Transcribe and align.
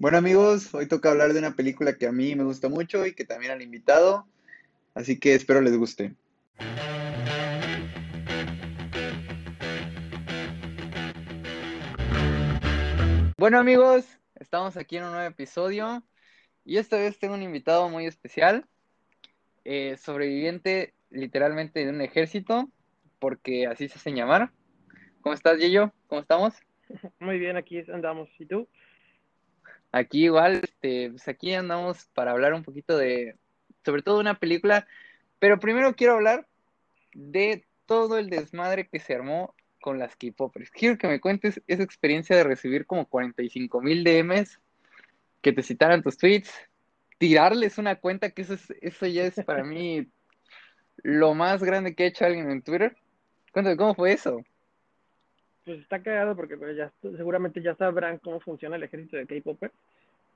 Bueno 0.00 0.18
amigos, 0.18 0.74
hoy 0.74 0.88
toca 0.88 1.10
hablar 1.10 1.32
de 1.32 1.38
una 1.38 1.54
película 1.54 1.96
que 1.96 2.08
a 2.08 2.12
mí 2.12 2.34
me 2.34 2.42
gusta 2.42 2.68
mucho 2.68 3.06
y 3.06 3.14
que 3.14 3.24
también 3.24 3.52
han 3.52 3.62
invitado, 3.62 4.26
así 4.92 5.20
que 5.20 5.34
espero 5.34 5.60
les 5.60 5.76
guste. 5.76 6.16
Bueno 13.38 13.58
amigos, 13.60 14.04
estamos 14.34 14.76
aquí 14.76 14.96
en 14.96 15.04
un 15.04 15.12
nuevo 15.12 15.28
episodio 15.28 16.02
y 16.64 16.78
esta 16.78 16.96
vez 16.96 17.16
tengo 17.20 17.34
un 17.34 17.42
invitado 17.42 17.88
muy 17.88 18.06
especial, 18.06 18.66
eh, 19.64 19.96
sobreviviente 19.96 20.92
literalmente 21.10 21.84
de 21.84 21.90
un 21.90 22.00
ejército, 22.00 22.68
porque 23.20 23.68
así 23.68 23.88
se 23.88 23.98
hace 23.98 24.12
llamar. 24.12 24.50
¿Cómo 25.20 25.34
estás, 25.34 25.58
Yeyo? 25.58 25.92
¿Cómo 26.08 26.20
estamos? 26.20 26.54
Muy 27.20 27.38
bien, 27.38 27.56
aquí 27.56 27.78
andamos. 27.92 28.28
¿Y 28.40 28.46
tú? 28.46 28.68
Aquí 29.96 30.24
igual, 30.24 30.60
este, 30.64 31.10
pues 31.10 31.28
aquí 31.28 31.54
andamos 31.54 32.06
para 32.14 32.32
hablar 32.32 32.52
un 32.52 32.64
poquito 32.64 32.98
de, 32.98 33.36
sobre 33.84 34.02
todo 34.02 34.16
de 34.16 34.22
una 34.22 34.40
película, 34.40 34.88
pero 35.38 35.60
primero 35.60 35.94
quiero 35.94 36.14
hablar 36.14 36.48
de 37.12 37.64
todo 37.86 38.18
el 38.18 38.28
desmadre 38.28 38.88
que 38.88 38.98
se 38.98 39.14
armó 39.14 39.54
con 39.80 40.00
las 40.00 40.16
K-Popers. 40.16 40.72
Quiero 40.72 40.98
que 40.98 41.06
me 41.06 41.20
cuentes 41.20 41.62
esa 41.68 41.84
experiencia 41.84 42.34
de 42.34 42.42
recibir 42.42 42.86
como 42.86 43.06
45 43.06 43.80
mil 43.82 44.02
DMs, 44.02 44.58
que 45.40 45.52
te 45.52 45.62
citaran 45.62 46.02
tus 46.02 46.16
tweets, 46.16 46.52
tirarles 47.18 47.78
una 47.78 47.94
cuenta, 47.94 48.30
que 48.30 48.42
eso, 48.42 48.54
es, 48.54 48.74
eso 48.80 49.06
ya 49.06 49.22
es 49.22 49.36
para 49.44 49.62
mí 49.62 50.08
lo 51.04 51.34
más 51.34 51.62
grande 51.62 51.94
que 51.94 52.02
ha 52.02 52.08
hecho 52.08 52.24
alguien 52.24 52.50
en 52.50 52.62
Twitter. 52.62 52.96
Cuéntame, 53.52 53.76
¿cómo 53.76 53.94
fue 53.94 54.12
eso? 54.12 54.42
Pues 55.64 55.80
está 55.80 56.02
cagado 56.02 56.36
porque 56.36 56.58
pues, 56.58 56.76
ya, 56.76 56.92
seguramente 57.00 57.62
ya 57.62 57.74
sabrán 57.74 58.18
cómo 58.18 58.38
funciona 58.40 58.76
el 58.76 58.82
ejército 58.82 59.16
de 59.16 59.26
K-Popper 59.26 59.72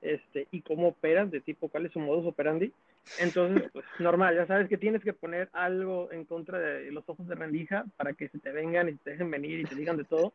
este, 0.01 0.47
y 0.51 0.61
cómo 0.61 0.89
operan, 0.89 1.29
de 1.29 1.41
tipo 1.41 1.67
cuál 1.69 1.85
es 1.85 1.91
su 1.91 1.99
modus 1.99 2.25
operandi. 2.25 2.71
Entonces, 3.19 3.69
pues 3.71 3.85
normal, 3.99 4.35
ya 4.35 4.45
sabes 4.45 4.69
que 4.69 4.77
tienes 4.77 5.03
que 5.03 5.13
poner 5.13 5.49
algo 5.53 6.11
en 6.11 6.25
contra 6.25 6.59
de 6.59 6.91
los 6.91 7.07
ojos 7.07 7.27
de 7.27 7.35
rendija 7.35 7.85
para 7.97 8.13
que 8.13 8.29
se 8.29 8.39
te 8.39 8.51
vengan 8.51 8.89
y 8.89 8.93
te 8.93 9.11
dejen 9.11 9.31
venir 9.31 9.59
y 9.59 9.65
te 9.65 9.75
digan 9.75 9.97
de 9.97 10.03
todo. 10.03 10.33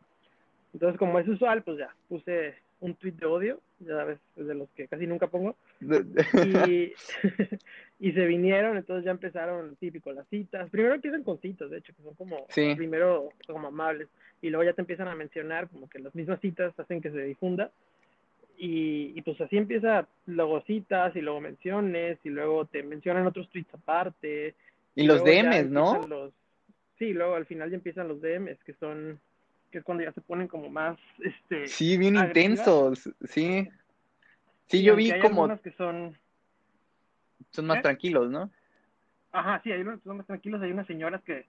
Entonces, 0.73 0.99
como 0.99 1.19
es 1.21 1.29
usual, 1.29 1.63
pues 1.63 1.79
ya 1.79 1.95
puse 2.09 2.55
un 2.81 2.95
tweet 2.97 3.13
de 3.13 3.27
odio, 3.27 3.61
ya 3.79 3.97
sabes, 3.97 4.19
de 4.37 4.55
los 4.55 4.69
que 4.71 4.89
casi 4.89 5.07
nunca 5.07 5.29
pongo. 5.29 5.57
Y, 5.81 5.87
y 8.01 8.13
se 8.13 8.27
vinieron, 8.27 8.77
entonces 8.77 9.05
ya 9.05 9.13
empezaron 9.13 9.77
típico 9.77 10.13
las 10.13 10.27
citas. 10.29 10.69
Primero 10.71 10.95
empiezan 10.95 11.23
con 11.23 11.41
citas, 11.41 11.71
de 11.71 11.79
hecho, 11.79 11.95
que 11.95 12.03
son 12.03 12.15
como, 12.15 12.47
primero 12.77 13.31
como 13.47 13.69
amables, 13.69 14.09
y 14.43 14.51
luego 14.51 14.65
ya 14.65 14.75
te 14.75 14.83
empiezan 14.83 15.09
a 15.09 15.15
mencionar, 15.15 15.69
como 15.69 15.89
que 15.89 16.01
las 16.01 16.15
mismas 16.15 16.41
citas 16.41 16.79
hacen 16.79 17.01
que 17.01 17.11
se 17.11 17.23
difunda. 17.23 17.71
Y, 18.57 19.13
y, 19.17 19.23
pues 19.23 19.41
así 19.41 19.57
empieza 19.57 20.07
luego 20.27 20.63
citas 20.63 21.15
y 21.17 21.21
luego 21.21 21.41
menciones 21.41 22.19
y 22.23 22.31
luego 22.31 22.67
te 22.67 22.83
mencionan 22.83 23.27
otros 23.27 23.49
tweets 23.51 23.75
aparte. 23.75 24.55
Y, 24.95 25.07
los 25.07 25.25
DMs, 25.25 25.71
¿no? 25.71 26.31
sí, 26.99 27.13
luego 27.13 27.35
al 27.35 27.47
final 27.47 27.71
ya 27.71 27.77
empiezan 27.77 28.07
los 28.07 28.21
DMs, 28.21 28.63
que 28.65 28.75
son, 28.75 29.19
que 29.73 29.79
es 29.79 29.85
cuando 29.85 30.05
ya 30.05 30.13
se 30.13 30.21
ponen 30.21 30.47
como 30.47 30.69
más, 30.71 30.97
este... 31.19 31.67
Sí, 31.67 31.97
bien 31.99 32.17
intensos, 32.17 33.11
sí. 33.25 33.69
Sí, 34.67 34.83
yo 34.83 34.95
vi 34.95 35.19
como... 35.21 35.61
que 35.61 35.73
son... 35.73 36.17
Son 37.51 37.67
más 37.67 37.83
tranquilos, 37.83 38.31
¿no? 38.31 38.51
Ajá, 39.33 39.61
sí, 39.63 39.73
hay 39.73 39.81
unos 39.81 39.99
que 39.99 40.05
son 40.05 40.17
más 40.17 40.27
tranquilos, 40.27 40.63
hay 40.63 40.71
unas 40.71 40.87
señoras 40.87 41.23
que, 41.23 41.45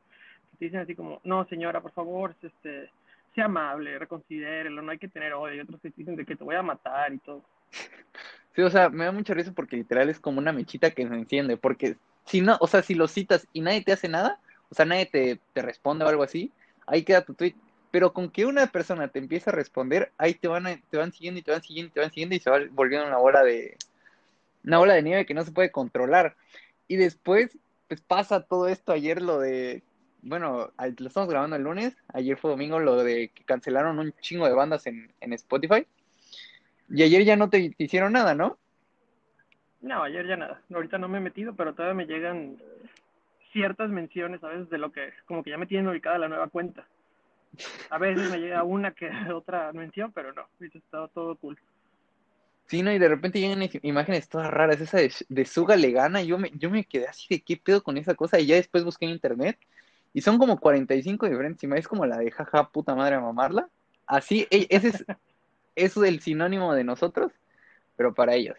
te 0.57 0.65
dicen 0.65 0.79
así 0.79 0.95
como, 0.95 1.21
no 1.23 1.45
señora, 1.45 1.81
por 1.81 1.91
favor, 1.91 2.35
este 2.41 2.89
sea 3.35 3.45
amable, 3.45 3.99
reconsidérelo, 3.99 4.81
no 4.81 4.91
hay 4.91 4.97
que 4.97 5.07
tener 5.07 5.33
odio. 5.33 5.55
Y 5.55 5.59
otros 5.59 5.79
que 5.81 5.91
dicen 5.95 6.15
de 6.15 6.25
que 6.25 6.35
te 6.35 6.43
voy 6.43 6.55
a 6.55 6.63
matar 6.63 7.13
y 7.13 7.19
todo. 7.19 7.43
Sí, 8.55 8.61
o 8.61 8.69
sea, 8.69 8.89
me 8.89 9.05
da 9.05 9.11
mucha 9.11 9.33
risa 9.33 9.51
porque 9.51 9.75
literal 9.75 10.09
es 10.09 10.19
como 10.19 10.39
una 10.39 10.53
mechita 10.53 10.91
que 10.91 11.07
se 11.07 11.13
enciende. 11.13 11.57
Porque 11.57 11.97
si 12.25 12.41
no, 12.41 12.57
o 12.61 12.67
sea, 12.67 12.81
si 12.81 12.95
lo 12.95 13.07
citas 13.07 13.47
y 13.53 13.61
nadie 13.61 13.83
te 13.83 13.91
hace 13.91 14.07
nada, 14.07 14.39
o 14.69 14.75
sea, 14.75 14.85
nadie 14.85 15.05
te, 15.05 15.39
te 15.53 15.61
responde 15.61 16.05
o 16.05 16.07
algo 16.07 16.23
así, 16.23 16.51
ahí 16.87 17.03
queda 17.03 17.25
tu 17.25 17.33
tweet. 17.33 17.55
Pero 17.91 18.13
con 18.13 18.29
que 18.29 18.45
una 18.45 18.67
persona 18.67 19.07
te 19.09 19.19
empiece 19.19 19.49
a 19.49 19.53
responder, 19.53 20.11
ahí 20.17 20.33
te 20.33 20.47
van, 20.47 20.81
te 20.89 20.97
van 20.97 21.11
siguiendo 21.11 21.39
y 21.39 21.43
te 21.43 21.51
van 21.51 21.61
siguiendo 21.61 21.89
y 21.89 21.93
te 21.93 21.99
van 21.99 22.11
siguiendo 22.11 22.35
y 22.35 22.39
se 22.39 22.49
va 22.49 22.59
volviendo 22.71 23.07
una 23.07 23.17
bola 23.17 23.43
de, 23.43 23.77
una 24.63 24.79
bola 24.79 24.95
de 24.95 25.03
nieve 25.03 25.25
que 25.25 25.33
no 25.33 25.43
se 25.43 25.51
puede 25.51 25.71
controlar. 25.71 26.35
Y 26.87 26.97
después, 26.97 27.57
pues 27.87 28.01
pasa 28.01 28.41
todo 28.41 28.67
esto 28.67 28.91
ayer, 28.91 29.21
lo 29.21 29.39
de 29.39 29.83
bueno, 30.25 30.71
lo 30.97 31.07
estamos 31.07 31.29
grabando 31.29 31.55
el 31.55 31.61
lunes, 31.61 31.95
ayer 32.07 32.35
fue 32.35 32.49
domingo 32.49 32.79
lo 32.79 33.03
de 33.03 33.29
que 33.29 33.43
cancelaron 33.43 33.99
un 33.99 34.11
chingo 34.21 34.47
de 34.47 34.55
bandas 34.55 34.87
en, 34.87 35.13
Spotify. 35.21 35.85
Y 36.89 37.03
ayer 37.03 37.23
ya 37.23 37.35
no 37.35 37.49
te, 37.49 37.75
hicieron 37.77 38.13
nada, 38.13 38.33
¿no? 38.33 38.57
No, 39.81 40.03
ayer 40.03 40.25
ya 40.27 40.35
nada. 40.35 40.61
Ahorita 40.73 40.97
no 40.97 41.07
me 41.07 41.19
he 41.19 41.21
metido, 41.21 41.55
pero 41.55 41.75
todavía 41.75 41.93
me 41.93 42.07
llegan 42.07 42.57
ciertas 43.53 43.91
menciones 43.91 44.43
a 44.43 44.47
veces 44.47 44.69
de 44.71 44.79
lo 44.79 44.91
que, 44.91 45.13
como 45.25 45.43
que 45.43 45.51
ya 45.51 45.57
me 45.59 45.67
tienen 45.67 45.87
ubicada 45.87 46.17
la 46.17 46.27
nueva 46.27 46.47
cuenta. 46.47 46.87
A 47.91 47.99
veces 47.99 48.29
me 48.31 48.39
llega 48.39 48.63
una 48.63 48.91
que 48.91 49.09
otra 49.31 49.71
mención, 49.73 50.11
pero 50.11 50.33
no, 50.33 50.47
está 50.59 51.07
todo 51.09 51.35
cool. 51.35 51.57
Sí, 52.65 52.81
no, 52.81 52.91
y 52.91 52.97
de 52.97 53.07
repente 53.07 53.39
llegan 53.39 53.69
imágenes 53.83 54.27
todas 54.27 54.49
raras, 54.49 54.81
esa 54.81 54.97
de, 54.97 55.13
de 55.29 55.45
Suga 55.45 55.75
le 55.75 55.91
gana, 55.91 56.23
yo 56.23 56.39
me, 56.39 56.49
yo 56.55 56.71
me 56.71 56.83
quedé 56.83 57.07
así 57.07 57.27
de 57.29 57.41
qué 57.41 57.57
pedo 57.57 57.83
con 57.83 57.95
esa 57.97 58.15
cosa, 58.15 58.39
y 58.39 58.47
ya 58.47 58.55
después 58.55 58.83
busqué 58.83 59.05
en 59.05 59.11
internet, 59.11 59.59
y 60.15 60.21
son 60.21 60.37
como 60.37 60.57
45 60.57 61.27
diferentes, 61.27 61.61
y 61.61 61.73
es 61.73 61.89
como 61.89 62.05
la 62.05 62.17
de 62.17 62.31
jaja, 62.31 62.69
puta 62.69 62.95
madre, 62.95 63.15
a 63.15 63.19
mamarla. 63.19 63.67
Así, 64.07 64.47
e, 64.49 64.65
ese 64.69 64.87
es, 64.87 65.05
eso 65.75 66.03
es 66.05 66.09
el 66.09 66.21
sinónimo 66.21 66.73
de 66.73 66.85
nosotros, 66.85 67.33
pero 67.97 68.13
para 68.13 68.33
ellos. 68.33 68.55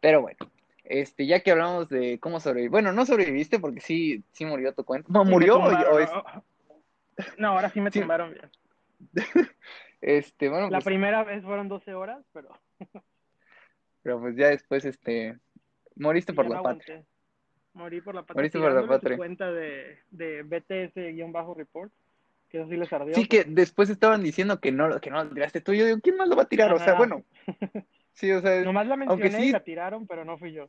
Pero 0.00 0.20
bueno, 0.20 0.38
este, 0.82 1.28
ya 1.28 1.44
que 1.44 1.52
hablamos 1.52 1.88
de 1.90 2.18
cómo 2.18 2.40
sobrevivir, 2.40 2.70
bueno, 2.72 2.92
no 2.92 3.06
sobreviviste 3.06 3.60
porque 3.60 3.80
sí, 3.80 4.24
sí 4.32 4.44
murió 4.44 4.74
tu 4.74 4.82
cuenta. 4.84 5.06
¿No 5.12 5.24
murió 5.24 5.60
o, 5.60 5.98
es... 6.00 6.10
No, 7.38 7.50
ahora 7.50 7.70
sí 7.70 7.80
me 7.80 7.92
tumbaron 7.92 8.34
bien. 8.34 8.50
este, 10.00 10.48
bueno, 10.48 10.70
La 10.70 10.78
pues 10.78 10.86
primera 10.86 11.22
vez 11.22 11.44
fueron 11.44 11.68
12 11.68 11.94
horas, 11.94 12.24
pero... 12.32 12.48
pero 14.02 14.18
pues 14.18 14.34
ya 14.34 14.48
después, 14.48 14.84
este, 14.84 15.38
moriste 15.94 16.32
por 16.34 16.50
la 16.50 16.60
patria. 16.60 17.04
Morí 17.74 18.00
por 18.00 18.14
la 18.14 18.22
patria. 18.22 18.36
Moriste 18.36 18.58
por 18.58 18.72
la 18.72 18.86
patria. 18.86 19.16
cuenta 19.16 19.52
de, 19.52 19.98
de 20.10 20.42
BTS-report, 20.42 21.92
que 22.48 22.58
eso 22.60 22.68
sí 22.68 22.76
les 22.76 22.92
ardió. 22.92 23.14
Sí, 23.14 23.26
que 23.26 23.44
después 23.44 23.90
estaban 23.90 24.22
diciendo 24.22 24.60
que 24.60 24.72
no, 24.72 25.00
que 25.00 25.10
no 25.10 25.22
lo 25.22 25.30
tiraste 25.30 25.60
tú. 25.60 25.72
Yo 25.72 25.86
digo, 25.86 26.00
¿quién 26.00 26.16
más 26.16 26.28
lo 26.28 26.36
va 26.36 26.42
a 26.42 26.48
tirar? 26.48 26.72
O 26.72 26.78
sea, 26.78 26.94
bueno. 26.94 27.24
Sí, 28.12 28.30
o 28.32 28.42
sea. 28.42 28.60
Nomás 28.62 28.86
la 28.86 28.96
mencioné 28.96 29.46
y 29.46 29.52
la 29.52 29.64
tiraron, 29.64 30.06
pero 30.06 30.26
no 30.26 30.36
fui 30.36 30.52
yo. 30.52 30.68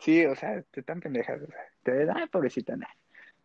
Sí, 0.00 0.24
o 0.26 0.34
sea, 0.34 0.62
te 0.62 0.80
están 0.80 0.98
pendejas. 0.98 1.40
O 1.40 1.46
sea, 1.46 1.60
te 1.84 2.10
ay, 2.10 2.26
pobrecita, 2.26 2.74
nada. 2.74 2.92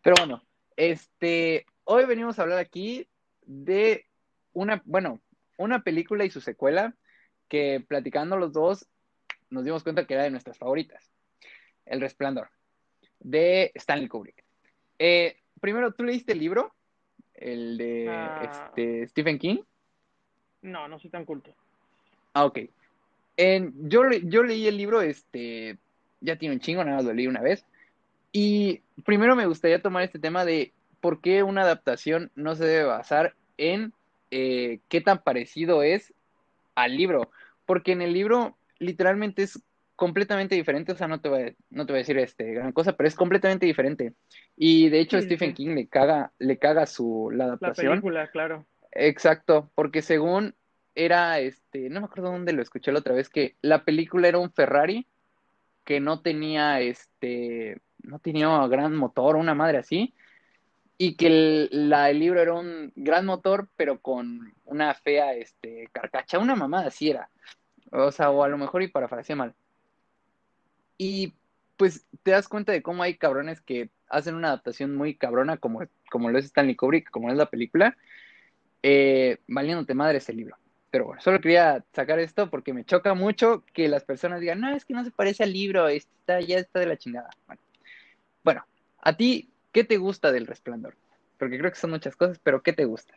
Pero 0.02 0.16
bueno, 0.18 0.42
este, 0.76 1.64
hoy 1.84 2.06
venimos 2.06 2.38
a 2.38 2.42
hablar 2.42 2.58
aquí 2.58 3.08
de 3.46 4.06
una, 4.52 4.82
bueno, 4.84 5.20
una 5.58 5.82
película 5.82 6.24
y 6.24 6.30
su 6.30 6.40
secuela 6.40 6.94
que 7.48 7.84
platicando 7.86 8.36
los 8.36 8.52
dos 8.52 8.88
nos 9.50 9.64
dimos 9.64 9.82
cuenta 9.82 10.06
que 10.06 10.14
era 10.14 10.24
de 10.24 10.30
nuestras 10.30 10.58
favoritas. 10.58 11.12
El 11.86 12.00
Resplandor, 12.00 12.48
de 13.24 13.72
Stanley 13.74 14.06
Kubrick. 14.06 14.44
Eh, 15.00 15.36
primero, 15.60 15.92
¿tú 15.92 16.04
leíste 16.04 16.32
el 16.32 16.38
libro? 16.38 16.72
El 17.34 17.76
de 17.76 18.08
ah. 18.08 18.42
este, 18.44 19.08
Stephen 19.08 19.38
King. 19.40 19.58
No, 20.62 20.86
no 20.86 21.00
soy 21.00 21.10
tan 21.10 21.24
culto. 21.24 21.52
Ah, 22.32 22.44
ok. 22.44 22.60
yo, 23.36 24.02
yo 24.22 24.42
leí 24.44 24.68
el 24.68 24.76
libro, 24.76 25.00
este, 25.00 25.78
ya 26.20 26.36
tiene 26.36 26.54
un 26.54 26.60
chingo, 26.60 26.84
nada 26.84 26.98
más 26.98 27.06
lo 27.06 27.12
leí 27.12 27.26
una 27.26 27.40
vez. 27.40 27.64
Y 28.32 28.82
primero 29.04 29.36
me 29.36 29.46
gustaría 29.46 29.82
tomar 29.82 30.02
este 30.02 30.18
tema 30.18 30.44
de 30.44 30.72
por 31.00 31.20
qué 31.20 31.42
una 31.42 31.62
adaptación 31.62 32.30
no 32.34 32.54
se 32.54 32.64
debe 32.64 32.84
basar 32.84 33.34
en 33.58 33.92
eh, 34.30 34.80
qué 34.88 35.00
tan 35.00 35.22
parecido 35.22 35.82
es 35.82 36.12
al 36.74 36.96
libro. 36.96 37.30
Porque 37.66 37.92
en 37.92 38.02
el 38.02 38.12
libro 38.12 38.56
literalmente 38.78 39.42
es 39.42 39.62
completamente 39.96 40.54
diferente, 40.54 40.92
o 40.92 40.96
sea, 40.96 41.08
no 41.08 41.20
te 41.20 41.28
voy 41.28 41.42
a, 41.42 41.54
no 41.70 41.86
te 41.86 41.92
voy 41.92 41.98
a 41.98 42.02
decir 42.02 42.18
este 42.18 42.52
gran 42.52 42.72
cosa, 42.72 42.96
pero 42.96 43.08
es 43.08 43.14
completamente 43.14 43.66
diferente. 43.66 44.14
Y 44.56 44.88
de 44.88 45.00
hecho 45.00 45.20
Stephen 45.20 45.54
King 45.54 45.74
le 45.74 45.88
caga, 45.88 46.32
le 46.38 46.58
caga 46.58 46.86
su 46.86 47.30
la 47.32 47.44
adaptación. 47.44 47.86
La 47.86 47.92
película, 47.92 48.30
claro. 48.30 48.66
Exacto, 48.92 49.70
porque 49.74 50.02
según 50.02 50.54
era 50.94 51.38
este, 51.40 51.90
no 51.90 52.00
me 52.00 52.06
acuerdo 52.06 52.30
dónde 52.30 52.52
lo 52.52 52.62
escuché 52.62 52.92
la 52.92 53.00
otra 53.00 53.14
vez 53.14 53.28
que 53.28 53.56
la 53.62 53.84
película 53.84 54.28
era 54.28 54.38
un 54.38 54.52
Ferrari 54.52 55.06
que 55.84 56.00
no 56.00 56.20
tenía 56.20 56.80
este, 56.80 57.80
no 58.02 58.18
tenía 58.18 58.66
gran 58.68 58.94
motor, 58.96 59.36
una 59.36 59.54
madre 59.54 59.78
así, 59.78 60.14
y 60.96 61.16
que 61.16 61.26
el, 61.26 61.90
la, 61.90 62.10
el 62.10 62.20
libro 62.20 62.40
era 62.40 62.54
un 62.54 62.92
gran 62.94 63.26
motor, 63.26 63.68
pero 63.76 64.00
con 64.00 64.54
una 64.64 64.94
fea 64.94 65.34
este 65.34 65.88
carcacha, 65.92 66.38
una 66.38 66.54
mamada 66.54 66.88
así 66.88 67.10
era. 67.10 67.28
O 67.90 68.10
sea, 68.10 68.30
o 68.30 68.42
a 68.42 68.48
lo 68.48 68.58
mejor 68.58 68.82
y 68.82 68.88
parafraseé 68.88 69.36
mal. 69.36 69.54
Y 70.98 71.34
pues 71.76 72.06
te 72.22 72.30
das 72.30 72.48
cuenta 72.48 72.72
de 72.72 72.82
cómo 72.82 73.02
hay 73.02 73.16
cabrones 73.16 73.60
que 73.60 73.90
hacen 74.08 74.34
una 74.34 74.48
adaptación 74.48 74.94
muy 74.94 75.14
cabrona, 75.14 75.56
como, 75.56 75.82
como 76.10 76.30
lo 76.30 76.38
es 76.38 76.46
Stanley 76.46 76.76
Kubrick, 76.76 77.10
como 77.10 77.30
es 77.30 77.36
la 77.36 77.50
película, 77.50 77.96
eh, 78.82 79.38
valiéndote 79.48 79.94
madre 79.94 80.18
ese 80.18 80.32
libro. 80.32 80.56
Pero 80.90 81.06
bueno, 81.06 81.20
solo 81.20 81.40
quería 81.40 81.84
sacar 81.92 82.20
esto 82.20 82.48
porque 82.50 82.72
me 82.72 82.84
choca 82.84 83.14
mucho 83.14 83.64
que 83.72 83.88
las 83.88 84.04
personas 84.04 84.40
digan, 84.40 84.60
no, 84.60 84.68
es 84.74 84.84
que 84.84 84.94
no 84.94 85.02
se 85.04 85.10
parece 85.10 85.42
al 85.42 85.52
libro, 85.52 85.88
está, 85.88 86.40
ya 86.40 86.58
está 86.58 86.78
de 86.78 86.86
la 86.86 86.96
chingada. 86.96 87.30
Bueno, 88.44 88.64
a 89.00 89.16
ti, 89.16 89.50
¿qué 89.72 89.82
te 89.82 89.96
gusta 89.96 90.30
del 90.30 90.46
resplandor? 90.46 90.94
Porque 91.38 91.58
creo 91.58 91.72
que 91.72 91.78
son 91.78 91.90
muchas 91.90 92.14
cosas, 92.14 92.38
pero 92.38 92.62
¿qué 92.62 92.72
te 92.72 92.84
gusta? 92.84 93.14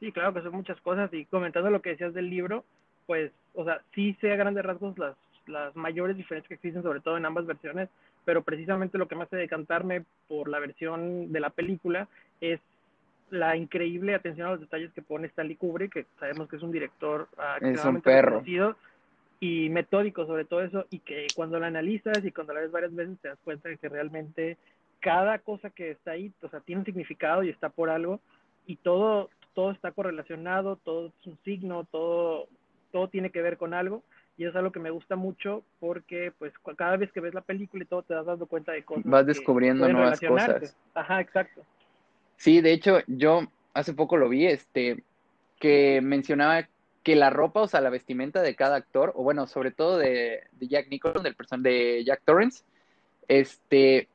Sí, 0.00 0.10
claro 0.10 0.34
que 0.34 0.42
son 0.42 0.52
muchas 0.52 0.80
cosas 0.80 1.12
y 1.12 1.26
comentando 1.26 1.70
lo 1.70 1.82
que 1.82 1.90
decías 1.90 2.14
del 2.14 2.30
libro, 2.30 2.64
pues, 3.06 3.30
o 3.54 3.64
sea, 3.64 3.82
sí 3.94 4.16
sé 4.20 4.32
a 4.32 4.36
grandes 4.36 4.64
rasgos 4.64 4.98
las, 4.98 5.14
las 5.46 5.74
mayores 5.76 6.16
diferencias 6.16 6.48
que 6.48 6.54
existen, 6.54 6.82
sobre 6.82 7.00
todo 7.00 7.16
en 7.16 7.26
ambas 7.26 7.46
versiones, 7.46 7.88
pero 8.24 8.42
precisamente 8.42 8.98
lo 8.98 9.08
que 9.08 9.16
me 9.16 9.24
hace 9.24 9.36
decantarme 9.36 10.04
por 10.28 10.48
la 10.48 10.58
versión 10.58 11.32
de 11.32 11.40
la 11.40 11.50
película 11.50 12.08
es 12.40 12.60
la 13.30 13.56
increíble 13.56 14.14
atención 14.14 14.48
a 14.48 14.50
los 14.52 14.60
detalles 14.60 14.92
que 14.92 15.02
pone 15.02 15.28
Stanley 15.28 15.56
Kubrick, 15.56 15.92
que 15.92 16.06
sabemos 16.18 16.48
que 16.48 16.56
es 16.56 16.62
un 16.62 16.72
director 16.72 17.28
uh, 17.38 17.64
es 17.64 17.84
un 17.84 18.00
perro. 18.00 18.42
y 19.38 19.68
metódico 19.70 20.26
sobre 20.26 20.44
todo 20.44 20.62
eso, 20.62 20.86
y 20.90 20.98
que 20.98 21.26
cuando 21.34 21.58
la 21.58 21.68
analizas 21.68 22.24
y 22.24 22.32
cuando 22.32 22.52
la 22.52 22.60
ves 22.60 22.72
varias 22.72 22.94
veces 22.94 23.18
te 23.20 23.28
das 23.28 23.38
cuenta 23.44 23.68
de 23.68 23.78
que 23.78 23.88
realmente 23.88 24.58
cada 25.00 25.38
cosa 25.38 25.70
que 25.70 25.92
está 25.92 26.12
ahí, 26.12 26.32
o 26.42 26.48
sea, 26.48 26.60
tiene 26.60 26.80
un 26.80 26.84
significado 26.84 27.42
y 27.42 27.48
está 27.48 27.70
por 27.70 27.88
algo, 27.88 28.20
y 28.66 28.76
todo, 28.76 29.30
todo 29.54 29.70
está 29.70 29.92
correlacionado, 29.92 30.76
todo 30.76 31.06
es 31.06 31.26
un 31.26 31.38
signo, 31.44 31.86
todo, 31.90 32.48
todo 32.92 33.08
tiene 33.08 33.30
que 33.30 33.42
ver 33.42 33.56
con 33.56 33.74
algo, 33.74 34.02
y 34.40 34.46
es 34.46 34.56
algo 34.56 34.72
que 34.72 34.80
me 34.80 34.88
gusta 34.88 35.16
mucho 35.16 35.62
porque 35.80 36.32
pues 36.38 36.54
cada 36.74 36.96
vez 36.96 37.12
que 37.12 37.20
ves 37.20 37.34
la 37.34 37.42
película 37.42 37.84
y 37.84 37.86
todo 37.86 38.02
te 38.02 38.14
das 38.14 38.24
dando 38.24 38.46
cuenta 38.46 38.72
de 38.72 38.82
cosas. 38.82 39.04
Vas 39.04 39.26
descubriendo 39.26 39.86
nuevas 39.86 40.18
cosas. 40.18 40.74
Ajá, 40.94 41.20
exacto. 41.20 41.60
Sí, 42.38 42.62
de 42.62 42.72
hecho, 42.72 43.00
yo 43.06 43.42
hace 43.74 43.92
poco 43.92 44.16
lo 44.16 44.30
vi, 44.30 44.46
este, 44.46 45.04
que 45.58 46.00
mencionaba 46.02 46.66
que 47.02 47.16
la 47.16 47.28
ropa, 47.28 47.60
o 47.60 47.68
sea, 47.68 47.82
la 47.82 47.90
vestimenta 47.90 48.40
de 48.40 48.56
cada 48.56 48.76
actor, 48.76 49.12
o 49.14 49.22
bueno, 49.22 49.46
sobre 49.46 49.72
todo 49.72 49.98
de, 49.98 50.44
Jack 50.58 50.88
Nicholson, 50.88 51.22
del 51.22 51.34
person 51.34 51.62
de 51.62 52.02
Jack 52.06 52.22
Torrance, 52.24 52.64
este, 53.28 54.08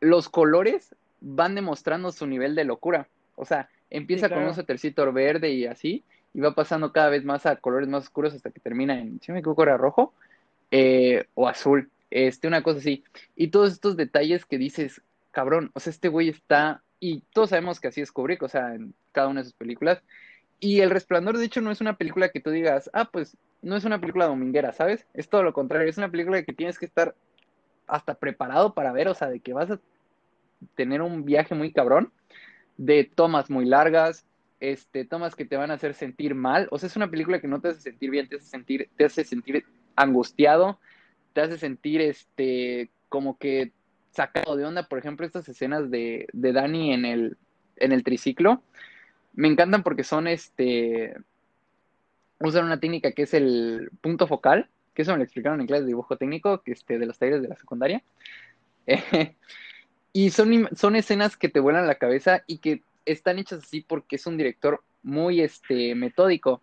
los 0.00 0.28
colores 0.28 0.94
van 1.22 1.54
demostrando 1.54 2.12
su 2.12 2.26
nivel 2.26 2.54
de 2.54 2.64
locura. 2.64 3.08
O 3.36 3.46
sea, 3.46 3.70
empieza 3.88 4.28
con 4.28 4.42
un 4.42 4.54
suétercito 4.54 5.10
verde 5.14 5.50
y 5.50 5.64
así, 5.64 6.04
y 6.34 6.40
va 6.40 6.54
pasando 6.54 6.92
cada 6.92 7.10
vez 7.10 7.24
más 7.24 7.46
a 7.46 7.56
colores 7.56 7.88
más 7.88 8.04
oscuros 8.04 8.34
hasta 8.34 8.50
que 8.50 8.60
termina 8.60 8.98
en, 8.98 9.20
si 9.20 9.32
me 9.32 9.40
equivoco, 9.40 9.62
era 9.62 9.76
rojo 9.76 10.12
eh, 10.70 11.26
o 11.34 11.48
azul, 11.48 11.90
este, 12.10 12.48
una 12.48 12.62
cosa 12.62 12.78
así. 12.78 13.04
Y 13.36 13.48
todos 13.48 13.72
estos 13.72 13.96
detalles 13.96 14.44
que 14.44 14.58
dices, 14.58 15.02
cabrón, 15.30 15.70
o 15.74 15.80
sea, 15.80 15.90
este 15.90 16.08
güey 16.08 16.28
está 16.28 16.82
y 17.00 17.22
todos 17.32 17.50
sabemos 17.50 17.80
que 17.80 17.88
así 17.88 18.00
es 18.00 18.12
Kubrick, 18.12 18.42
o 18.42 18.48
sea, 18.48 18.74
en 18.74 18.94
cada 19.12 19.28
una 19.28 19.40
de 19.40 19.44
sus 19.44 19.54
películas. 19.54 20.02
Y 20.60 20.80
El 20.80 20.90
Resplandor, 20.90 21.38
de 21.38 21.46
hecho, 21.46 21.62
no 21.62 21.70
es 21.70 21.80
una 21.80 21.96
película 21.96 22.28
que 22.28 22.40
tú 22.40 22.50
digas, 22.50 22.90
ah, 22.92 23.08
pues 23.10 23.36
no 23.62 23.76
es 23.76 23.84
una 23.84 24.00
película 24.00 24.26
dominguera, 24.26 24.72
¿sabes? 24.72 25.06
Es 25.14 25.28
todo 25.28 25.42
lo 25.42 25.54
contrario, 25.54 25.88
es 25.88 25.98
una 25.98 26.10
película 26.10 26.42
que 26.42 26.52
tienes 26.52 26.78
que 26.78 26.84
estar 26.84 27.14
hasta 27.86 28.14
preparado 28.14 28.74
para 28.74 28.92
ver, 28.92 29.08
o 29.08 29.14
sea, 29.14 29.28
de 29.28 29.40
que 29.40 29.54
vas 29.54 29.70
a 29.70 29.80
tener 30.74 31.00
un 31.00 31.24
viaje 31.24 31.54
muy 31.54 31.72
cabrón, 31.72 32.12
de 32.76 33.04
tomas 33.04 33.50
muy 33.50 33.64
largas, 33.64 34.26
este, 34.60 35.04
tomas 35.04 35.34
que 35.34 35.44
te 35.44 35.56
van 35.56 35.70
a 35.70 35.74
hacer 35.74 35.94
sentir 35.94 36.34
mal, 36.34 36.68
o 36.70 36.78
sea, 36.78 36.86
es 36.86 36.96
una 36.96 37.10
película 37.10 37.40
que 37.40 37.48
no 37.48 37.60
te 37.60 37.68
hace 37.68 37.80
sentir 37.80 38.10
bien, 38.10 38.28
te 38.28 38.36
hace 38.36 38.46
sentir, 38.46 38.88
te 38.96 39.04
hace 39.04 39.24
sentir 39.24 39.64
angustiado, 39.96 40.78
te 41.32 41.40
hace 41.40 41.58
sentir, 41.58 42.00
este, 42.00 42.90
como 43.08 43.38
que 43.38 43.72
sacado 44.10 44.56
de 44.56 44.64
onda, 44.64 44.88
por 44.88 44.98
ejemplo, 44.98 45.26
estas 45.26 45.48
escenas 45.48 45.90
de, 45.90 46.28
de 46.32 46.52
Dani 46.52 46.92
en 46.92 47.04
el, 47.04 47.36
en 47.76 47.92
el 47.92 48.04
triciclo, 48.04 48.62
me 49.34 49.48
encantan 49.48 49.82
porque 49.82 50.04
son 50.04 50.26
este 50.26 51.14
usan 52.40 52.64
una 52.64 52.80
técnica 52.80 53.12
que 53.12 53.22
es 53.22 53.34
el 53.34 53.90
punto 54.00 54.26
focal, 54.26 54.68
que 54.94 55.02
eso 55.02 55.12
me 55.12 55.18
lo 55.18 55.24
explicaron 55.24 55.60
en 55.60 55.66
clase 55.66 55.82
de 55.82 55.88
dibujo 55.88 56.16
técnico, 56.16 56.62
que 56.62 56.72
este, 56.72 56.98
de 56.98 57.06
los 57.06 57.18
talleres 57.18 57.42
de 57.42 57.48
la 57.48 57.56
secundaria. 57.56 58.02
y 60.12 60.30
son, 60.30 60.68
son 60.74 60.96
escenas 60.96 61.36
que 61.36 61.48
te 61.48 61.60
vuelan 61.60 61.86
la 61.86 61.96
cabeza 61.96 62.42
y 62.46 62.58
que 62.58 62.82
están 63.04 63.38
hechas 63.38 63.64
así 63.64 63.80
porque 63.80 64.16
es 64.16 64.26
un 64.26 64.36
director 64.36 64.82
muy 65.02 65.40
este, 65.40 65.94
metódico. 65.94 66.60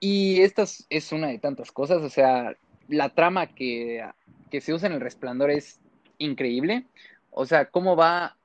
Y 0.00 0.40
esta 0.42 0.64
es 0.90 1.12
una 1.12 1.28
de 1.28 1.38
tantas 1.38 1.72
cosas, 1.72 2.02
o 2.02 2.08
sea, 2.08 2.56
la 2.88 3.10
trama 3.10 3.48
que, 3.48 4.04
que 4.50 4.60
se 4.60 4.72
usa 4.72 4.88
en 4.88 4.94
el 4.94 5.00
resplandor 5.00 5.50
es 5.50 5.80
increíble. 6.18 6.86
O 7.30 7.46
sea, 7.46 7.66
cómo 7.66 7.96
va 7.96 8.36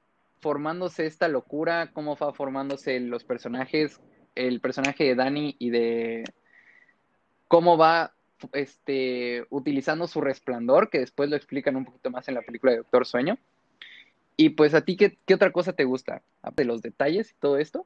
formándose 0.42 1.06
esta 1.06 1.28
locura, 1.28 1.92
cómo 1.94 2.16
va 2.16 2.34
formándose 2.34 3.00
los 3.00 3.24
personajes, 3.24 4.02
el 4.36 4.60
personaje 4.60 5.06
de 5.06 5.16
Dani 5.16 5.56
y 5.58 5.70
de 5.70 6.24
cómo 7.48 7.78
va 7.78 8.14
este, 8.52 9.46
utilizando 9.50 10.08
su 10.08 10.20
resplandor, 10.20 10.90
que 10.90 11.00
después 11.00 11.30
lo 11.30 11.36
explican 11.36 11.76
un 11.76 11.86
poquito 11.86 12.12
más 12.12 12.28
en 12.28 12.36
la 12.36 12.42
película 12.42 12.74
de 12.74 12.80
Doctor 12.80 13.06
Sueño. 13.06 13.38
Y 14.36 14.50
pues 14.50 14.74
a 14.74 14.82
ti, 14.82 14.98
¿qué, 14.98 15.18
qué 15.26 15.34
otra 15.36 15.52
cosa 15.52 15.74
te 15.74 15.84
gusta? 15.84 16.22
De 16.56 16.66
los 16.66 16.82
detalles 16.82 17.32
y 17.32 17.36
todo 17.36 17.58
esto. 17.58 17.86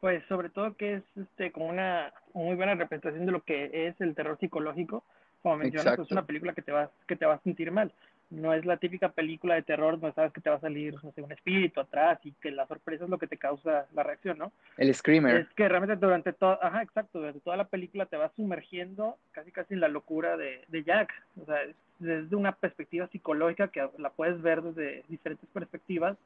Pues 0.00 0.24
sobre 0.28 0.50
todo 0.50 0.76
que 0.76 0.94
es 0.94 1.02
este, 1.16 1.52
como 1.52 1.68
una 1.68 2.12
muy 2.34 2.56
buena 2.56 2.74
representación 2.74 3.24
de 3.24 3.32
lo 3.32 3.42
que 3.42 3.86
es 3.88 4.00
el 4.00 4.14
terror 4.14 4.36
psicológico 4.38 5.04
como 5.42 5.56
mencionas, 5.56 5.98
es 5.98 6.10
una 6.10 6.24
película 6.24 6.52
que 6.52 6.62
te 6.62 6.72
va, 6.72 6.90
que 7.06 7.16
te 7.16 7.26
va 7.26 7.34
a 7.34 7.42
sentir 7.42 7.70
mal. 7.70 7.92
No 8.30 8.54
es 8.54 8.64
la 8.64 8.78
típica 8.78 9.10
película 9.10 9.54
de 9.54 9.62
terror 9.62 10.00
donde 10.00 10.14
sabes 10.14 10.32
que 10.32 10.40
te 10.40 10.48
va 10.48 10.56
a 10.56 10.60
salir, 10.60 10.94
no 11.02 11.12
sé, 11.12 11.20
un 11.20 11.32
espíritu 11.32 11.80
atrás 11.80 12.18
y 12.24 12.32
que 12.32 12.50
la 12.50 12.66
sorpresa 12.66 13.04
es 13.04 13.10
lo 13.10 13.18
que 13.18 13.26
te 13.26 13.36
causa 13.36 13.86
la 13.92 14.02
reacción, 14.02 14.38
¿no? 14.38 14.52
El 14.78 14.94
screamer. 14.94 15.36
Es 15.36 15.48
que 15.54 15.68
realmente 15.68 15.96
durante 15.96 16.32
toda, 16.32 16.58
ajá, 16.62 16.82
exacto, 16.82 17.18
durante 17.18 17.40
toda 17.40 17.58
la 17.58 17.68
película 17.68 18.06
te 18.06 18.16
va 18.16 18.32
sumergiendo 18.34 19.18
casi 19.32 19.52
casi 19.52 19.74
en 19.74 19.80
la 19.80 19.88
locura 19.88 20.38
de, 20.38 20.64
de 20.68 20.82
Jack. 20.82 21.12
O 21.42 21.44
sea, 21.44 21.58
desde 21.98 22.34
una 22.34 22.52
perspectiva 22.52 23.06
psicológica 23.08 23.68
que 23.68 23.86
la 23.98 24.10
puedes 24.10 24.40
ver 24.40 24.62
desde 24.62 25.04
diferentes 25.08 25.48
perspectivas 25.50 26.16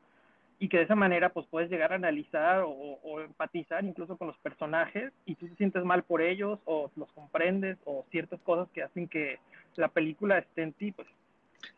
y 0.58 0.68
que 0.68 0.78
de 0.78 0.84
esa 0.84 0.94
manera 0.94 1.30
pues 1.30 1.46
puedes 1.50 1.70
llegar 1.70 1.92
a 1.92 1.96
analizar 1.96 2.64
o, 2.66 3.20
empatizar 3.20 3.84
incluso 3.84 4.16
con 4.16 4.28
los 4.28 4.38
personajes 4.38 5.12
y 5.24 5.34
tú 5.34 5.48
te 5.48 5.56
sientes 5.56 5.84
mal 5.84 6.02
por 6.02 6.22
ellos 6.22 6.58
o 6.64 6.90
los 6.96 7.10
comprendes 7.12 7.78
o 7.84 8.04
ciertas 8.10 8.40
cosas 8.40 8.68
que 8.72 8.82
hacen 8.82 9.08
que 9.08 9.38
la 9.76 9.88
película 9.88 10.38
esté 10.38 10.62
en 10.62 10.72
ti 10.72 10.92
pues. 10.92 11.08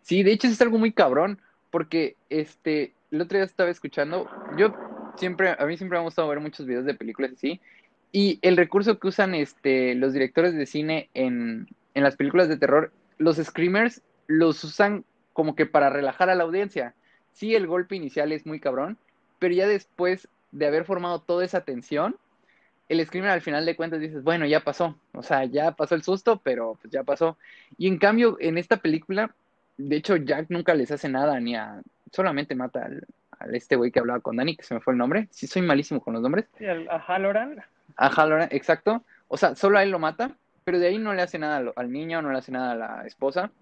Sí 0.03 0.23
de 0.23 0.33
hecho 0.33 0.47
es 0.47 0.61
algo 0.61 0.79
muy 0.79 0.93
cabrón 0.93 1.41
porque 1.71 2.17
este 2.29 2.95
el 3.11 3.21
otro 3.21 3.39
día 3.39 3.45
estaba 3.45 3.71
escuchando 3.71 4.29
yo 4.57 4.73
siempre 5.17 5.57
a 5.59 5.67
mí 5.67 5.77
siempre 5.77 5.97
me 5.97 6.03
ha 6.03 6.05
gustado 6.05 6.29
ver 6.29 6.41
muchos 6.41 6.67
videos 6.67 6.85
de 6.85 6.95
películas 6.95 7.33
así 7.33 7.61
y 8.13 8.39
el 8.43 8.57
recurso 8.57 8.99
que 8.99 9.09
usan 9.09 9.35
este 9.35 9.95
los 9.95 10.13
directores 10.13 10.55
de 10.55 10.67
cine 10.67 11.11
en, 11.15 11.67
en 11.95 12.03
las 12.03 12.17
películas 12.17 12.49
de 12.49 12.59
terror 12.59 12.93
los 13.17 13.37
screamers 13.37 14.03
los 14.27 14.63
usan 14.63 15.05
como 15.33 15.55
que 15.55 15.67
para 15.67 15.91
relajar 15.91 16.31
a 16.31 16.35
la 16.35 16.45
audiencia 16.45 16.95
sí, 17.39 17.55
el 17.55 17.67
golpe 17.67 17.95
inicial 17.95 18.33
es 18.33 18.45
muy 18.47 18.59
cabrón, 18.59 18.99
pero 19.39 19.55
ya 19.55 19.69
después 19.69 20.29
de 20.51 20.67
haber 20.67 20.85
formado 20.85 21.21
toda 21.21 21.45
esa 21.45 21.61
tensión, 21.61 22.17
el 22.89 23.05
screamer 23.07 23.31
al 23.31 23.43
final 23.43 23.65
de 23.65 23.77
cuentas 23.77 24.01
dices, 24.01 24.25
bueno, 24.25 24.45
ya 24.45 24.61
pasó, 24.61 24.99
o 25.13 25.23
sea, 25.23 25.45
ya 25.45 25.73
pasó 25.73 25.95
el 25.95 26.03
susto, 26.03 26.41
pero 26.43 26.77
pues 26.81 26.93
ya 26.93 27.05
pasó. 27.05 27.37
Y 27.77 27.87
en 27.87 27.99
cambio, 27.99 28.37
en 28.41 28.59
esta 28.59 28.79
película, 28.79 29.35
de 29.77 29.97
hecho, 29.97 30.17
Jack 30.17 30.47
nunca 30.49 30.75
les 30.75 30.91
hace 30.91 31.09
nada, 31.09 31.39
ni 31.39 31.55
a, 31.55 31.81
solamente 32.13 32.57
mata 32.57 32.87
al, 32.87 33.55
este 33.55 33.77
güey 33.77 33.93
que 33.93 34.01
hablaba 34.01 34.21
con 34.21 34.37
Dani, 34.37 34.57
que 34.57 34.65
se 34.65 34.75
me 34.75 34.81
fue 34.81 34.95
el 34.95 34.99
nombre, 34.99 35.29
sí, 35.31 35.47
soy 35.47 35.63
malísimo 35.63 36.01
con 36.01 36.15
los 36.15 36.23
nombres. 36.23 36.47
Sí, 36.59 36.65
a 36.67 36.99
Halloran. 37.07 37.63
A 37.97 38.09
Halloran, 38.09 38.49
exacto. 38.51 39.05
O 39.29 39.37
sea, 39.37 39.55
solo 39.55 39.79
a 39.79 39.85
él 39.85 39.91
lo 39.91 40.01
mata, 40.01 40.35
pero 40.65 40.81
de 40.81 40.89
ahí 40.89 40.99
no 40.99 41.15
le 41.15 41.23
hace 41.23 41.39
nada 41.39 41.59
al, 41.59 41.73
al 41.77 41.93
niño, 41.93 42.21
no 42.21 42.33
le 42.33 42.39
hace 42.39 42.51
nada 42.51 42.73
a 42.73 42.75
la 42.75 43.07
esposa. 43.07 43.53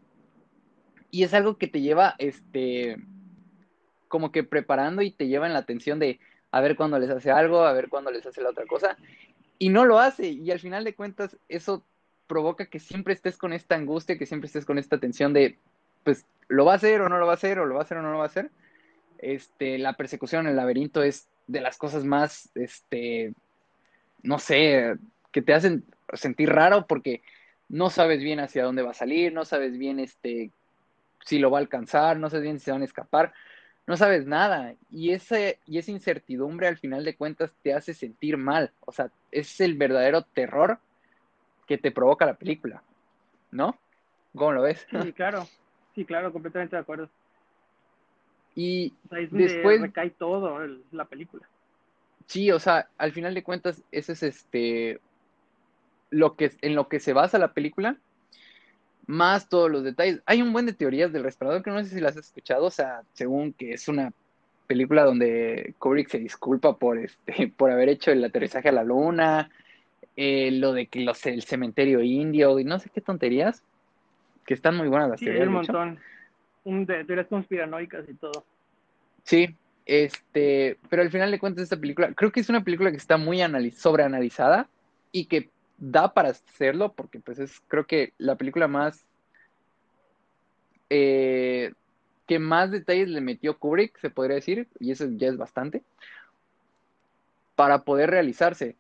Y 1.11 1.25
es 1.25 1.35
algo 1.35 1.59
que 1.59 1.67
te 1.67 1.83
lleva, 1.83 2.15
este, 2.19 2.97
como 4.17 4.33
que 4.33 4.45
preparando 4.45 5.03
y 5.03 5.11
te 5.11 5.29
lleva 5.29 5.47
en 5.47 5.53
la 5.53 5.59
atención 5.59 5.99
de 5.99 6.21
a 6.51 6.63
ver 6.63 6.75
cuándo 6.75 6.99
les 6.99 7.11
hace 7.11 7.31
algo, 7.31 7.67
a 7.67 7.75
ver 7.75 7.91
cuándo 7.91 8.11
les 8.11 8.25
hace 8.25 8.41
la 8.41 8.49
otra 8.49 8.65
cosa. 8.65 8.97
Y 9.59 9.69
no 9.69 9.85
lo 9.85 9.99
hace. 9.99 10.29
Y 10.29 10.51
al 10.51 10.59
final 10.59 10.85
de 10.85 10.95
cuentas, 10.95 11.37
eso 11.51 11.85
provoca 12.27 12.65
que 12.65 12.81
siempre 12.81 13.13
estés 13.13 13.37
con 13.37 13.53
esta 13.53 13.75
angustia, 13.75 14.17
que 14.17 14.25
siempre 14.25 14.47
estés 14.47 14.65
con 14.65 14.79
esta 14.79 14.97
tensión 14.97 15.35
de, 15.35 15.59
pues, 16.03 16.25
¿lo 16.49 16.65
va 16.65 16.73
a 16.73 16.77
hacer 16.77 17.03
o 17.03 17.11
no 17.11 17.19
lo 17.19 17.27
va 17.27 17.33
a 17.33 17.35
hacer? 17.35 17.59
¿O 17.59 17.67
lo 17.67 17.75
va 17.75 17.83
a 17.83 17.85
hacer 17.85 17.99
o 17.99 18.03
no 18.03 18.11
lo 18.11 18.17
va 18.17 18.25
a 18.25 18.29
hacer? 18.29 18.51
Este, 19.19 19.77
la 19.77 19.93
persecución 19.99 20.47
en 20.47 20.53
el 20.53 20.57
laberinto 20.57 21.03
es 21.03 21.29
de 21.47 21.61
las 21.61 21.77
cosas 21.77 22.07
más, 22.07 22.49
este, 22.55 23.35
no 24.23 24.39
sé, 24.39 24.95
que 25.31 25.43
te 25.43 25.53
hacen 25.53 25.85
sentir 26.15 26.49
raro 26.49 26.87
porque 26.87 27.21
no 27.69 27.91
sabes 27.91 28.21
bien 28.21 28.41
hacia 28.41 28.65
dónde 28.65 28.81
va 28.81 28.93
a 28.93 28.95
salir, 28.95 29.35
no 29.35 29.45
sabes 29.45 29.77
bien, 29.77 30.01
este, 30.01 30.53
si 31.23 31.39
lo 31.39 31.51
va 31.51 31.59
a 31.59 31.61
alcanzar, 31.61 32.17
no 32.17 32.31
sabes 32.31 32.45
bien 32.45 32.59
si 32.59 32.65
se 32.65 32.73
van 32.73 32.81
a 32.81 32.87
escapar 32.87 33.35
no 33.87 33.97
sabes 33.97 34.27
nada. 34.27 34.75
Y, 34.91 35.13
ese, 35.13 35.59
y 35.67 35.79
esa 35.79 35.91
incertidumbre 35.91 36.67
al 36.67 36.77
final 36.77 37.05
de 37.05 37.17
cuentas 37.17 37.53
te 37.63 37.73
hace 37.73 37.95
sentir 37.95 38.37
mal. 38.37 38.73
O 38.81 38.93
sea, 38.93 39.11
es 39.31 39.61
el 39.61 39.75
verdadero 39.75 40.23
terror 40.23 40.79
que 41.67 41.79
te 41.79 41.93
provoca 41.93 42.27
la 42.27 42.35
película. 42.35 42.83
¿No? 43.53 43.79
¿Cómo 44.35 44.53
lo 44.53 44.63
ves? 44.63 44.87
Sí, 44.91 45.13
claro. 45.13 45.47
Sí, 45.95 46.05
claro, 46.05 46.33
completamente 46.33 46.77
de 46.77 46.83
acuerdo. 46.83 47.09
Y 48.55 48.95
después 49.31 49.81
recae 49.81 50.11
todo 50.11 50.59
la 50.91 51.05
película. 51.05 51.49
Sí, 52.27 52.51
o 52.51 52.59
sea, 52.59 52.89
al 52.99 53.13
final 53.13 53.35
de 53.35 53.43
cuentas, 53.43 53.83
ese 53.93 54.13
es 54.13 54.23
este 54.23 55.01
lo 56.11 56.37
que 56.37 56.53
en 56.63 56.75
lo 56.75 56.89
que 56.89 57.01
se 57.01 57.13
basa 57.13 57.39
la 57.39 57.53
película, 57.53 57.97
más 59.07 59.49
todos 59.49 59.71
los 59.71 59.85
detalles. 59.85 60.21
Hay 60.27 60.43
un 60.43 60.53
buen 60.53 60.67
de 60.67 60.73
teorías 60.73 61.13
del 61.13 61.25
respirador 61.25 61.63
que 61.63 61.71
no 61.71 61.83
sé 61.83 61.91
si 61.91 62.01
las 62.01 62.17
has 62.17 62.27
escuchado, 62.27 62.65
o 62.65 62.71
sea, 62.71 63.03
según 63.13 63.53
que 63.53 63.73
es 63.73 63.89
una 63.89 64.13
película 64.67 65.05
donde 65.05 65.75
Kubrick 65.79 66.09
se 66.09 66.19
disculpa 66.19 66.77
por 66.77 66.99
este 66.99 67.49
por 67.57 67.71
haber 67.71 67.89
hecho 67.89 68.11
el 68.11 68.25
aterrizaje 68.25 68.69
a 68.69 68.73
la 68.73 68.85
luna, 68.85 69.51
eh, 70.17 70.51
lo 70.51 70.73
de 70.73 70.87
que 70.87 71.01
los, 71.01 71.25
el 71.27 71.43
cementerio 71.43 72.03
indio 72.03 72.59
y 72.59 72.65
no 72.65 72.79
sé 72.79 72.91
qué 72.93 73.01
tonterías, 73.01 73.63
que 74.45 74.55
están 74.55 74.77
muy 74.77 74.89
buenas 74.89 75.11
las 75.11 75.21
Sí, 75.21 75.27
teorías. 75.27 75.43
hay 75.43 75.49
un 75.49 75.55
montón. 75.55 75.99
Un 76.65 76.87
de 76.87 77.05
teorías 77.05 77.29
conspiranoicas 77.29 78.09
y 78.09 78.15
todo. 78.15 78.45
Sí, 79.23 79.55
este, 79.85 80.79
pero 80.89 81.03
al 81.03 81.11
final 81.11 81.31
de 81.31 81.39
cuentas 81.39 81.63
esta 81.63 81.77
película, 81.77 82.13
creo 82.13 82.33
que 82.33 82.41
es 82.41 82.49
una 82.49 82.65
película 82.65 82.91
que 82.91 82.97
está 82.97 83.17
muy 83.17 83.41
analiz 83.41 83.79
sobreanalizada 83.79 84.69
y 85.13 85.27
que 85.27 85.49
da 85.79 86.15
para 86.15 86.31
hacerlo 86.31 86.93
porque 86.93 87.21
pues 87.21 87.39
es 87.39 87.61
creo 87.69 87.87
que 87.87 88.13
la 88.19 88.37
película 88.37 88.69
más 88.69 89.05
eh, 90.91 91.73
que 92.27 92.39
más 92.39 92.71
detalles 92.71 93.09
le 93.09 93.21
metió 93.21 93.59
Kubrick, 93.59 93.99
se 94.01 94.11
podría 94.11 94.37
decir, 94.37 94.69
y 94.81 94.91
eso 94.91 95.07
ya 95.11 95.29
es 95.29 95.37
bastante, 95.37 95.83
para 97.55 97.85
poder 97.85 98.11
realizarse. 98.11 98.77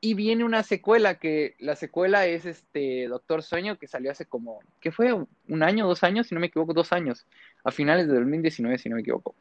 Y 0.00 0.14
viene 0.14 0.44
una 0.44 0.62
secuela, 0.62 1.16
que 1.16 1.54
la 1.58 1.76
secuela 1.76 2.26
es 2.26 2.46
este 2.46 3.08
Doctor 3.08 3.42
Sueño, 3.42 3.78
que 3.78 3.88
salió 3.88 4.10
hace 4.10 4.26
como, 4.26 4.60
¿qué 4.80 4.92
fue? 4.92 5.12
¿Un 5.12 5.62
año, 5.62 5.86
dos 5.86 6.02
años? 6.02 6.28
Si 6.28 6.34
no 6.34 6.40
me 6.40 6.46
equivoco, 6.46 6.72
dos 6.72 6.92
años, 6.92 7.26
a 7.64 7.70
finales 7.72 8.06
de 8.06 8.14
2019, 8.14 8.78
si 8.78 8.88
no 8.88 8.96
me 8.96 9.02
equivoco. 9.02 9.34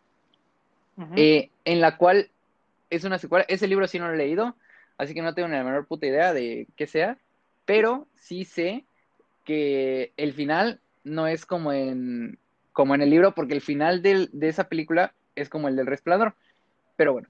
Eh, 1.15 1.51
en 1.63 1.79
la 1.79 1.95
cual 1.95 2.31
es 2.89 3.03
una 3.03 3.19
secuela. 3.19 3.45
Ese 3.47 3.67
libro 3.67 3.87
sí 3.87 3.99
no 3.99 4.07
lo 4.07 4.15
he 4.15 4.17
leído, 4.17 4.55
así 4.97 5.13
que 5.13 5.21
no 5.21 5.33
tengo 5.33 5.47
ni 5.47 5.55
la 5.55 5.63
menor 5.63 5.87
puta 5.87 6.07
idea 6.07 6.33
de 6.33 6.67
qué 6.75 6.87
sea, 6.87 7.17
pero 7.65 8.07
sí 8.15 8.45
sé 8.45 8.85
que 9.45 10.13
el 10.17 10.33
final 10.33 10.81
no 11.03 11.27
es 11.27 11.45
como 11.45 11.71
en, 11.71 12.37
como 12.73 12.95
en 12.95 13.01
el 13.01 13.09
libro, 13.09 13.33
porque 13.33 13.53
el 13.53 13.61
final 13.61 14.01
del- 14.01 14.29
de 14.33 14.49
esa 14.49 14.67
película 14.69 15.13
es 15.35 15.49
como 15.49 15.67
el 15.67 15.75
del 15.75 15.87
Resplandor. 15.87 16.35
Pero 16.95 17.13
bueno, 17.13 17.29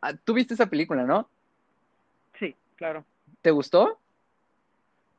ah, 0.00 0.14
tú 0.14 0.34
viste 0.34 0.54
esa 0.54 0.66
película, 0.66 1.04
¿no? 1.04 1.28
Sí, 2.38 2.54
claro. 2.76 3.04
¿Te 3.42 3.50
gustó? 3.50 3.98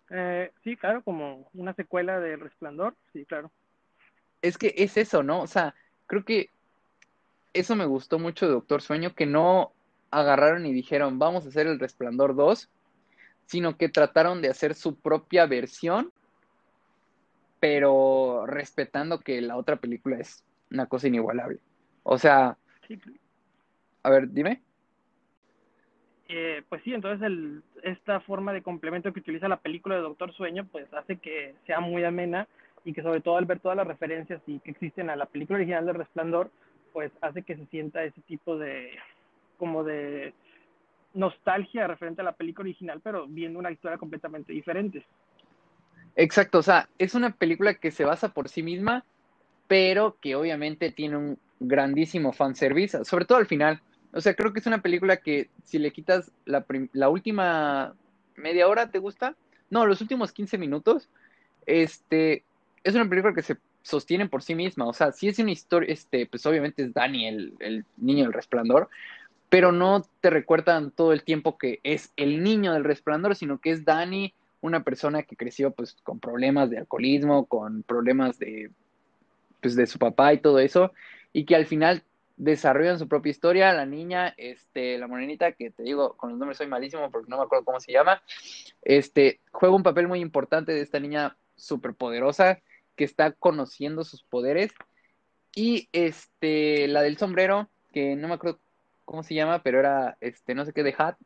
Eh, 0.10 0.52
sí, 0.64 0.76
claro, 0.78 1.04
como 1.04 1.50
una 1.54 1.74
secuela 1.74 2.20
de 2.20 2.36
Resplandor. 2.36 2.96
Sí, 3.14 3.26
claro. 3.26 3.52
Es 4.42 4.58
que 4.58 4.74
es 4.78 4.98
eso, 4.98 5.24
¿no? 5.24 5.42
O 5.42 5.48
sea, 5.48 5.74
creo 6.08 6.24
que 6.24 6.50
eso 7.54 7.76
me 7.76 7.86
gustó 7.86 8.20
mucho 8.20 8.46
de 8.46 8.54
Doctor 8.54 8.82
Sueño, 8.82 9.16
que 9.16 9.26
no 9.26 9.72
agarraron 10.12 10.66
y 10.66 10.74
dijeron, 10.74 11.20
vamos 11.20 11.46
a 11.46 11.50
hacer 11.50 11.68
el 11.68 11.80
Resplandor 11.80 12.36
2, 12.36 12.70
sino 13.46 13.78
que 13.78 13.90
trataron 13.90 14.42
de 14.42 14.50
hacer 14.50 14.76
su 14.76 15.00
propia 15.00 15.46
versión, 15.46 16.12
pero 17.60 18.46
respetando 18.48 19.20
que 19.20 19.42
la 19.42 19.58
otra 19.58 19.78
película 19.78 20.18
es 20.20 20.44
una 20.72 20.88
cosa 20.88 21.08
inigualable. 21.08 21.60
O 22.04 22.18
sea, 22.18 22.58
a 24.04 24.10
ver, 24.10 24.30
dime. 24.32 24.64
eh, 26.28 26.64
pues 26.70 26.82
sí, 26.84 26.94
entonces 26.94 27.22
el, 27.26 27.64
esta 27.84 28.20
forma 28.22 28.54
de 28.54 28.64
complemento 28.64 29.14
que 29.14 29.20
utiliza 29.20 29.48
la 29.48 29.62
película 29.62 29.96
de 29.96 30.02
Doctor 30.02 30.34
Sueño, 30.34 30.68
pues 30.72 30.92
hace 30.94 31.18
que 31.18 31.56
sea 31.68 31.80
muy 31.80 32.04
amena 32.04 32.48
y 32.84 32.94
que 32.94 33.04
sobre 33.04 33.22
todo 33.22 33.38
al 33.38 33.46
ver 33.46 33.60
todas 33.60 33.78
las 33.78 33.88
referencias 33.88 34.42
y 34.48 34.60
que 34.60 34.72
existen 34.72 35.10
a 35.10 35.16
la 35.16 35.26
película 35.28 35.58
original 35.58 35.86
de 35.86 35.94
Resplandor, 35.94 36.52
pues 36.94 37.12
hace 37.22 37.44
que 37.44 37.56
se 37.58 37.66
sienta 37.68 38.04
ese 38.04 38.22
tipo 38.22 38.58
de 38.58 38.92
como 39.58 39.84
de 39.84 40.34
nostalgia 41.14 41.88
referente 41.88 42.22
a 42.22 42.26
la 42.26 42.34
película 42.34 42.66
original, 42.66 43.02
pero 43.04 43.28
viendo 43.28 43.60
una 43.60 43.72
historia 43.72 43.98
completamente 43.98 44.54
diferente. 44.54 45.06
Exacto, 46.16 46.60
o 46.60 46.64
sea, 46.64 46.88
es 46.98 47.16
una 47.16 47.32
película 47.32 47.74
que 47.74 47.92
se 47.92 48.06
basa 48.06 48.30
por 48.30 48.50
sí 48.50 48.64
misma, 48.64 49.04
pero 49.68 50.18
que 50.22 50.36
obviamente 50.36 50.92
tiene 50.92 51.18
un 51.18 51.40
grandísimo 51.60 52.32
fanservice, 52.32 53.04
sobre 53.06 53.26
todo 53.26 53.38
al 53.38 53.48
final. 53.48 53.82
O 54.14 54.22
sea, 54.22 54.34
creo 54.34 54.54
que 54.54 54.60
es 54.60 54.68
una 54.68 54.82
película 54.82 55.18
que 55.18 55.50
si 55.64 55.78
le 55.78 55.92
quitas 55.92 56.32
la, 56.46 56.66
la 56.94 57.10
última 57.10 57.94
media 58.36 58.68
hora, 58.68 58.90
¿te 58.90 59.00
gusta? 59.00 59.36
No, 59.70 59.86
los 59.86 60.02
últimos 60.02 60.32
15 60.32 60.58
minutos, 60.58 61.10
este, 61.66 62.44
es 62.84 62.96
una 62.96 63.10
película 63.10 63.34
que 63.34 63.42
se 63.42 63.58
sostiene 63.82 64.28
por 64.28 64.42
sí 64.42 64.56
misma. 64.56 64.88
O 64.88 64.94
sea, 64.94 65.12
sí 65.12 65.28
es 65.28 65.40
una 65.40 65.52
historia, 65.52 65.92
este, 65.92 66.28
pues 66.28 66.46
obviamente 66.46 66.84
es 66.84 66.94
Danny, 66.94 67.28
el, 67.28 67.54
el 67.60 67.86
niño 67.98 68.24
del 68.24 68.34
resplandor, 68.34 68.90
pero 69.50 69.72
no 69.72 70.04
te 70.22 70.30
recuerdan 70.30 70.92
todo 70.92 71.14
el 71.14 71.24
tiempo 71.24 71.58
que 71.58 71.80
es 71.84 72.12
el 72.16 72.44
niño 72.44 72.74
del 72.74 72.84
resplandor, 72.84 73.36
sino 73.36 73.60
que 73.60 73.72
es 73.72 73.86
Danny, 73.86 74.34
una 74.62 74.84
persona 74.84 75.24
que 75.24 75.36
creció 75.36 75.72
pues 75.72 75.96
con 76.04 76.20
problemas 76.20 76.70
de 76.70 76.80
alcoholismo, 76.80 77.46
con 77.46 77.84
problemas 77.84 78.40
de, 78.40 78.72
pues, 79.62 79.76
de 79.76 79.88
su 79.88 80.00
papá 80.00 80.34
y 80.34 80.40
todo 80.40 80.60
eso, 80.60 80.92
y 81.34 81.46
que 81.46 81.56
al 81.56 81.66
final 81.66 82.04
desarrollan 82.38 83.00
su 83.00 83.08
propia 83.08 83.30
historia. 83.30 83.74
La 83.74 83.86
niña, 83.86 84.34
este, 84.38 84.98
la 84.98 85.08
morenita, 85.08 85.52
que 85.54 85.72
te 85.72 85.84
digo, 85.84 86.16
con 86.18 86.32
los 86.32 86.40
nombres 86.40 86.58
soy 86.58 86.68
malísimo 86.68 87.10
porque 87.12 87.30
no 87.30 87.38
me 87.38 87.44
acuerdo 87.44 87.66
cómo 87.66 87.80
se 87.80 87.92
llama, 87.92 88.22
este, 88.82 89.40
juega 89.52 89.76
un 89.76 89.84
papel 89.84 90.08
muy 90.08 90.20
importante 90.20 90.72
de 90.72 90.82
esta 90.82 91.00
niña 91.00 91.38
superpoderosa 91.56 92.60
que 92.96 93.04
está 93.04 93.32
conociendo 93.32 94.04
sus 94.04 94.24
poderes. 94.24 94.74
Y 95.56 95.88
este, 95.94 96.88
la 96.88 97.02
del 97.02 97.18
sombrero, 97.18 97.70
que 97.94 98.16
no 98.16 98.28
me 98.28 98.34
acuerdo 98.34 98.60
cómo 99.06 99.24
se 99.24 99.36
llama, 99.36 99.64
pero 99.64 99.80
era, 99.80 100.18
este, 100.22 100.56
no 100.56 100.66
sé 100.66 100.74
qué, 100.74 100.84
de 100.84 100.96
Hat, 100.98 101.18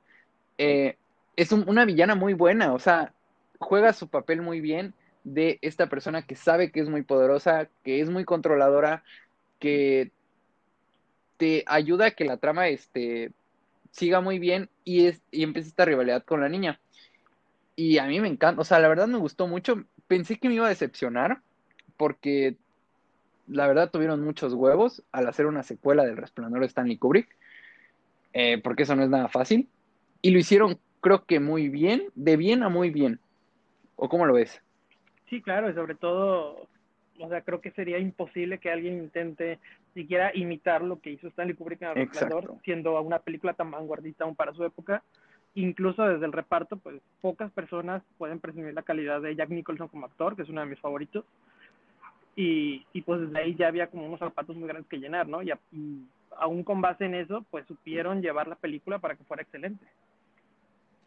eh, 0.57 0.97
es 1.35 1.51
un- 1.51 1.67
una 1.69 1.85
villana 1.85 2.15
muy 2.15 2.33
buena, 2.33 2.73
o 2.73 2.79
sea, 2.79 3.15
juega 3.59 3.93
su 3.93 4.09
papel 4.09 4.41
muy 4.41 4.61
bien 4.61 4.95
de 5.23 5.59
esta 5.61 5.87
persona 5.89 6.23
que 6.25 6.35
sabe 6.35 6.71
que 6.71 6.81
es 6.81 6.89
muy 6.89 7.03
poderosa, 7.03 7.69
que 7.83 8.01
es 8.01 8.09
muy 8.09 8.25
controladora, 8.25 9.03
que 9.59 10.13
te 11.37 11.63
ayuda 11.67 12.07
a 12.07 12.11
que 12.11 12.25
la 12.25 12.37
trama 12.37 12.67
este, 12.67 13.33
siga 13.91 14.21
muy 14.21 14.39
bien 14.39 14.69
y, 14.83 15.07
es, 15.07 15.23
y 15.31 15.43
empieza 15.43 15.69
esta 15.69 15.85
rivalidad 15.85 16.23
con 16.25 16.41
la 16.41 16.49
niña. 16.49 16.81
Y 17.75 17.99
a 17.99 18.05
mí 18.07 18.19
me 18.21 18.27
encanta, 18.29 18.61
o 18.61 18.65
sea, 18.65 18.79
la 18.79 18.89
verdad 18.89 19.07
me 19.07 19.19
gustó 19.19 19.47
mucho. 19.47 19.85
Pensé 20.07 20.39
que 20.39 20.49
me 20.49 20.55
iba 20.55 20.67
a 20.67 20.69
decepcionar 20.69 21.41
porque 21.97 22.57
la 23.47 23.67
verdad 23.67 23.91
tuvieron 23.91 24.23
muchos 24.23 24.53
huevos 24.55 25.03
al 25.13 25.27
hacer 25.29 25.47
una 25.47 25.63
secuela 25.63 26.05
del 26.05 26.17
Resplandor 26.17 26.61
de 26.61 26.67
Stanley 26.67 26.99
Kubrick, 26.99 27.37
eh, 28.33 28.59
porque 28.63 28.83
eso 28.83 28.95
no 28.95 29.03
es 29.03 29.09
nada 29.09 29.27
fácil. 29.27 29.67
Y 30.21 30.31
lo 30.31 30.39
hicieron, 30.39 30.77
creo 31.01 31.25
que 31.25 31.39
muy 31.39 31.69
bien, 31.69 32.03
de 32.15 32.37
bien 32.37 32.63
a 32.63 32.69
muy 32.69 32.89
bien. 32.89 33.19
¿O 33.95 34.09
cómo 34.09 34.25
lo 34.25 34.33
ves? 34.33 34.61
Sí, 35.29 35.41
claro, 35.41 35.69
y 35.69 35.73
sobre 35.73 35.95
todo, 35.95 36.67
o 37.19 37.29
sea, 37.29 37.41
creo 37.41 37.61
que 37.61 37.71
sería 37.71 37.99
imposible 37.99 38.57
que 38.57 38.71
alguien 38.71 38.97
intente 38.97 39.59
siquiera 39.93 40.31
imitar 40.33 40.81
lo 40.81 40.99
que 40.99 41.11
hizo 41.11 41.27
Stanley 41.27 41.55
Kubrick 41.55 41.81
en 41.81 41.89
El 41.89 41.95
Resplandor, 42.07 42.57
siendo 42.63 42.99
una 43.01 43.19
película 43.19 43.53
tan 43.53 43.71
vanguardista 43.71 44.23
aún 44.23 44.35
para 44.35 44.53
su 44.53 44.63
época. 44.63 45.03
Incluso 45.55 46.03
desde 46.03 46.25
el 46.25 46.31
reparto, 46.31 46.77
pues 46.77 47.01
pocas 47.21 47.51
personas 47.51 48.03
pueden 48.17 48.39
presumir 48.39 48.73
la 48.73 48.83
calidad 48.83 49.21
de 49.21 49.35
Jack 49.35 49.49
Nicholson 49.49 49.87
como 49.87 50.05
actor, 50.05 50.35
que 50.35 50.43
es 50.43 50.49
uno 50.49 50.61
de 50.61 50.67
mis 50.67 50.79
favoritos. 50.79 51.25
Y, 52.35 52.85
y 52.93 53.01
pues 53.01 53.19
desde 53.21 53.39
ahí 53.39 53.55
ya 53.55 53.67
había 53.67 53.87
como 53.87 54.05
unos 54.05 54.19
zapatos 54.19 54.55
muy 54.55 54.67
grandes 54.67 54.87
que 54.89 54.99
llenar, 54.99 55.27
¿no? 55.27 55.41
Y, 55.41 55.51
y 55.71 56.05
aún 56.39 56.63
con 56.63 56.81
base 56.81 57.05
en 57.05 57.15
eso, 57.15 57.45
pues 57.49 57.65
supieron 57.67 58.21
llevar 58.21 58.47
la 58.47 58.55
película 58.55 58.99
para 58.99 59.15
que 59.15 59.23
fuera 59.23 59.43
excelente. 59.43 59.85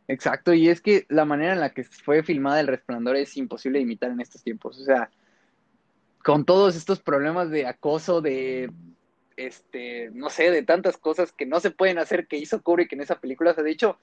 Exacto, 0.09 0.53
y 0.53 0.69
es 0.69 0.81
que 0.81 1.07
la 1.09 1.25
manera 1.25 1.53
en 1.53 1.61
la 1.61 1.71
que 1.71 1.85
fue 1.85 2.23
filmada 2.23 2.61
El 2.61 2.67
Resplandor 2.67 3.17
es 3.17 3.37
imposible 3.37 3.79
de 3.79 3.85
imitar 3.85 4.11
en 4.11 4.21
estos 4.21 4.43
tiempos. 4.43 4.79
O 4.81 4.85
sea, 4.85 5.11
con 6.23 6.45
todos 6.45 6.77
estos 6.77 7.01
problemas 7.01 7.51
de 7.51 7.67
acoso, 7.67 8.21
de, 8.21 8.71
este, 9.37 10.11
no 10.13 10.31
sé, 10.31 10.51
de 10.51 10.63
tantas 10.63 10.97
cosas 10.97 11.33
que 11.33 11.47
no 11.47 11.61
se 11.61 11.71
pueden 11.71 11.99
hacer 11.99 12.27
que 12.27 12.37
hizo 12.37 12.63
Kubrick 12.63 12.93
en 12.93 13.01
esa 13.01 13.21
película. 13.21 13.53
O 13.53 13.55
sea, 13.55 13.65
de 13.65 13.71
hecho, 13.71 13.99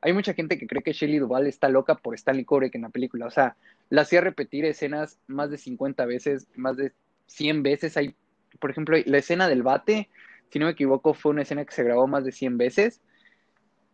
hay 0.00 0.12
mucha 0.12 0.34
gente 0.34 0.58
que 0.58 0.66
cree 0.66 0.82
que 0.82 0.92
Shelley 0.92 1.18
Duvall 1.18 1.46
está 1.46 1.68
loca 1.68 1.96
por 1.96 2.14
Stanley 2.14 2.44
Kubrick 2.44 2.74
en 2.74 2.82
la 2.82 2.90
película. 2.90 3.26
O 3.26 3.30
sea, 3.30 3.56
la 3.90 4.02
hacía 4.02 4.20
repetir 4.20 4.64
escenas 4.64 5.18
más 5.26 5.50
de 5.50 5.58
50 5.58 6.06
veces, 6.06 6.46
más 6.56 6.76
de 6.76 6.92
100 7.26 7.62
veces. 7.62 7.96
Hay, 7.96 8.14
por 8.60 8.70
ejemplo, 8.70 8.96
la 9.04 9.18
escena 9.18 9.48
del 9.48 9.62
bate, 9.62 10.08
si 10.50 10.58
no 10.58 10.66
me 10.66 10.72
equivoco, 10.72 11.14
fue 11.14 11.32
una 11.32 11.42
escena 11.42 11.64
que 11.64 11.74
se 11.74 11.84
grabó 11.84 12.06
más 12.06 12.24
de 12.24 12.32
100 12.32 12.58
veces. 12.58 13.00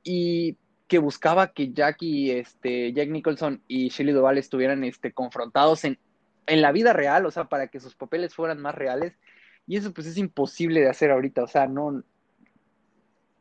Y 0.03 0.57
que 0.89 0.99
buscaba 0.99 1.53
que 1.53 1.73
Jack 1.73 1.99
este, 2.03 2.93
Jack 2.93 3.09
Nicholson 3.09 3.63
y 3.69 3.89
Shelley 3.89 4.15
Duvall 4.15 4.39
estuvieran 4.39 4.85
este, 4.85 5.13
confrontados 5.13 5.85
en, 5.85 5.99
en 6.47 6.63
la 6.63 6.73
vida 6.73 6.93
real, 6.93 7.27
o 7.27 7.31
sea, 7.31 7.45
para 7.45 7.69
que 7.69 7.81
sus 7.81 7.95
papeles 7.95 8.35
fueran 8.35 8.61
más 8.61 8.75
reales. 8.75 9.15
Y 9.67 9.77
eso 9.77 9.93
pues 9.93 10.07
es 10.07 10.19
imposible 10.19 10.81
de 10.81 10.91
hacer 10.91 11.11
ahorita, 11.11 11.43
o 11.43 11.49
sea, 11.49 11.67
no... 11.67 12.03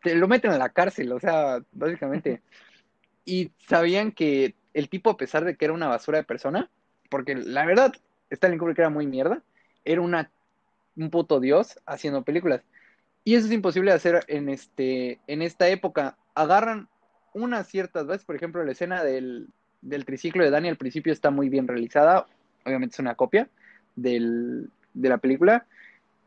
Te 0.02 0.16
lo 0.16 0.28
meten 0.28 0.52
a 0.52 0.58
la 0.58 0.70
cárcel, 0.70 1.12
o 1.14 1.20
sea, 1.20 1.60
básicamente. 1.72 2.42
Y 3.26 3.52
sabían 3.68 4.12
que 4.12 4.56
el 4.74 4.90
tipo, 4.90 5.10
a 5.10 5.18
pesar 5.18 5.46
de 5.46 5.56
que 5.56 5.66
era 5.66 5.74
una 5.74 5.88
basura 5.88 6.18
de 6.18 6.26
persona, 6.26 6.70
porque 7.10 7.36
la 7.36 7.66
verdad, 7.66 7.94
Stanley 8.30 8.58
Kubrick 8.58 8.80
era 8.80 8.90
muy 8.90 9.08
mierda, 9.08 9.44
era 9.86 10.02
una, 10.02 10.32
un 10.96 11.10
puto 11.10 11.40
dios 11.40 11.80
haciendo 11.86 12.24
películas. 12.24 12.64
Y 13.24 13.36
eso 13.36 13.48
es 13.48 13.54
imposible 13.54 13.92
de 13.92 13.98
hacer 13.98 14.26
en, 14.28 14.50
este, 14.50 15.20
en 15.28 15.42
esta 15.42 15.68
época. 15.70 16.18
Agarran 16.36 16.90
unas 17.34 17.68
ciertas 17.68 18.06
veces, 18.06 18.26
por 18.26 18.36
ejemplo, 18.36 18.64
la 18.64 18.74
escena 18.74 19.04
del, 19.04 19.48
del 19.82 20.06
triciclo 20.06 20.44
de 20.44 20.50
Dani 20.50 20.70
al 20.70 20.78
principio 20.78 21.14
está 21.14 21.32
muy 21.32 21.50
bien 21.50 21.68
realizada, 21.68 22.28
obviamente 22.66 22.94
es 22.94 23.00
una 23.00 23.16
copia 23.16 23.50
del, 23.96 24.70
de 24.94 25.10
la 25.10 25.18
película. 25.18 25.66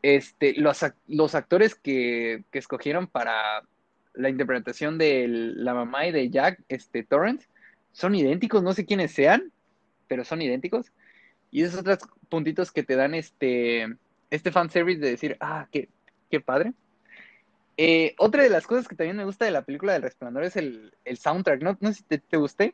Este, 0.01 0.53
los, 0.59 0.85
los 1.07 1.35
actores 1.35 1.75
que, 1.75 2.43
que, 2.51 2.59
escogieron 2.59 3.07
para 3.07 3.63
la 4.13 4.29
interpretación 4.29 4.97
de 4.97 5.25
la 5.27 5.73
mamá 5.73 6.07
y 6.07 6.11
de 6.11 6.29
Jack 6.29 6.63
este, 6.69 7.03
Torrance 7.03 7.47
son 7.91 8.15
idénticos, 8.15 8.63
no 8.63 8.73
sé 8.73 8.85
quiénes 8.85 9.11
sean, 9.11 9.51
pero 10.07 10.23
son 10.23 10.41
idénticos. 10.41 10.91
Y 11.51 11.63
esos 11.63 11.79
otros 11.79 11.99
puntitos 12.29 12.71
que 12.71 12.83
te 12.83 12.95
dan 12.95 13.15
este, 13.15 13.87
este 14.29 14.51
fanservice 14.51 14.99
de 14.99 15.11
decir, 15.11 15.37
ah, 15.39 15.67
qué, 15.71 15.89
qué 16.29 16.39
padre. 16.39 16.73
Eh, 17.77 18.15
otra 18.17 18.43
de 18.43 18.49
las 18.49 18.65
cosas 18.65 18.87
que 18.87 18.95
también 18.95 19.15
me 19.15 19.25
gusta 19.25 19.45
de 19.45 19.51
la 19.51 19.61
película 19.61 19.93
del 19.93 20.01
Resplandor 20.01 20.43
es 20.43 20.55
el, 20.57 20.93
el 21.05 21.17
soundtrack. 21.17 21.61
No, 21.61 21.77
no 21.79 21.89
sé 21.89 21.99
si 21.99 22.03
te, 22.03 22.17
te 22.17 22.37
guste. 22.37 22.73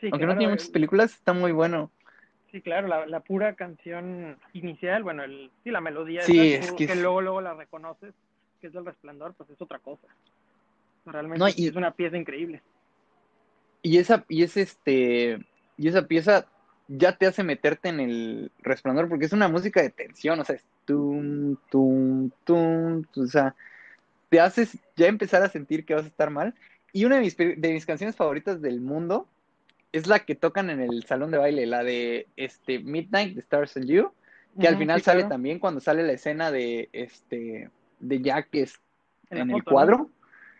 Sí, 0.00 0.08
Aunque 0.10 0.26
no 0.26 0.36
tiene 0.36 0.52
muchas 0.52 0.70
películas, 0.70 1.12
está 1.12 1.34
muy 1.34 1.52
bueno. 1.52 1.90
Sí, 2.50 2.62
claro, 2.62 2.88
la, 2.88 3.06
la 3.06 3.20
pura 3.20 3.54
canción 3.54 4.36
inicial, 4.54 5.04
bueno, 5.04 5.22
el, 5.22 5.50
sí, 5.62 5.70
la 5.70 5.80
melodía, 5.80 6.22
sí, 6.22 6.54
es 6.54 6.72
que, 6.72 6.96
luego, 6.96 7.20
luego 7.20 7.40
la 7.40 7.54
reconoces, 7.54 8.12
que 8.60 8.66
es 8.66 8.72
del 8.72 8.84
Resplandor, 8.84 9.34
pues 9.34 9.50
es 9.50 9.60
otra 9.60 9.78
cosa. 9.78 10.08
Realmente 11.06 11.62
es 11.64 11.76
una 11.76 11.92
pieza 11.92 12.16
increíble. 12.16 12.60
Y 13.82 13.98
esa, 13.98 14.24
y 14.28 14.42
es 14.42 14.56
este, 14.56 15.38
y 15.76 15.88
esa 15.88 16.06
pieza 16.06 16.46
ya 16.88 17.16
te 17.16 17.26
hace 17.26 17.44
meterte 17.44 17.88
en 17.88 18.00
el 18.00 18.50
resplandor 18.58 19.08
porque 19.08 19.26
es 19.26 19.32
una 19.32 19.48
música 19.48 19.80
de 19.80 19.90
tensión, 19.90 20.40
o 20.40 20.44
sea, 20.44 20.56
es 20.56 20.64
tum, 20.84 21.56
tum, 21.70 22.30
tum, 22.44 23.04
o 23.16 23.26
sea, 23.26 23.54
te 24.30 24.40
haces 24.40 24.78
ya 24.96 25.08
empezar 25.08 25.42
a 25.42 25.50
sentir 25.50 25.84
que 25.84 25.94
vas 25.94 26.04
a 26.04 26.08
estar 26.08 26.30
mal. 26.30 26.54
Y 26.92 27.04
una 27.04 27.16
de 27.16 27.22
mis, 27.22 27.36
de 27.36 27.72
mis 27.72 27.84
canciones 27.84 28.16
favoritas 28.16 28.62
del 28.62 28.80
mundo 28.80 29.28
es 29.92 30.06
la 30.06 30.20
que 30.20 30.34
tocan 30.34 30.70
en 30.70 30.80
el 30.80 31.04
salón 31.04 31.30
de 31.30 31.38
baile, 31.38 31.66
la 31.66 31.84
de 31.84 32.26
este 32.36 32.78
Midnight, 32.78 33.34
The 33.34 33.40
Stars 33.40 33.76
and 33.76 33.86
You, 33.86 34.12
que 34.58 34.68
al 34.68 34.78
final 34.78 35.02
sale 35.02 35.24
también 35.24 35.58
cuando 35.58 35.80
sale 35.80 36.02
la 36.02 36.12
escena 36.12 36.50
de 36.50 36.88
este 36.92 37.70
de 38.00 38.22
Jack 38.22 38.48
es 38.52 38.80
en, 39.30 39.50
el 39.50 39.62
cuadro. 39.62 40.10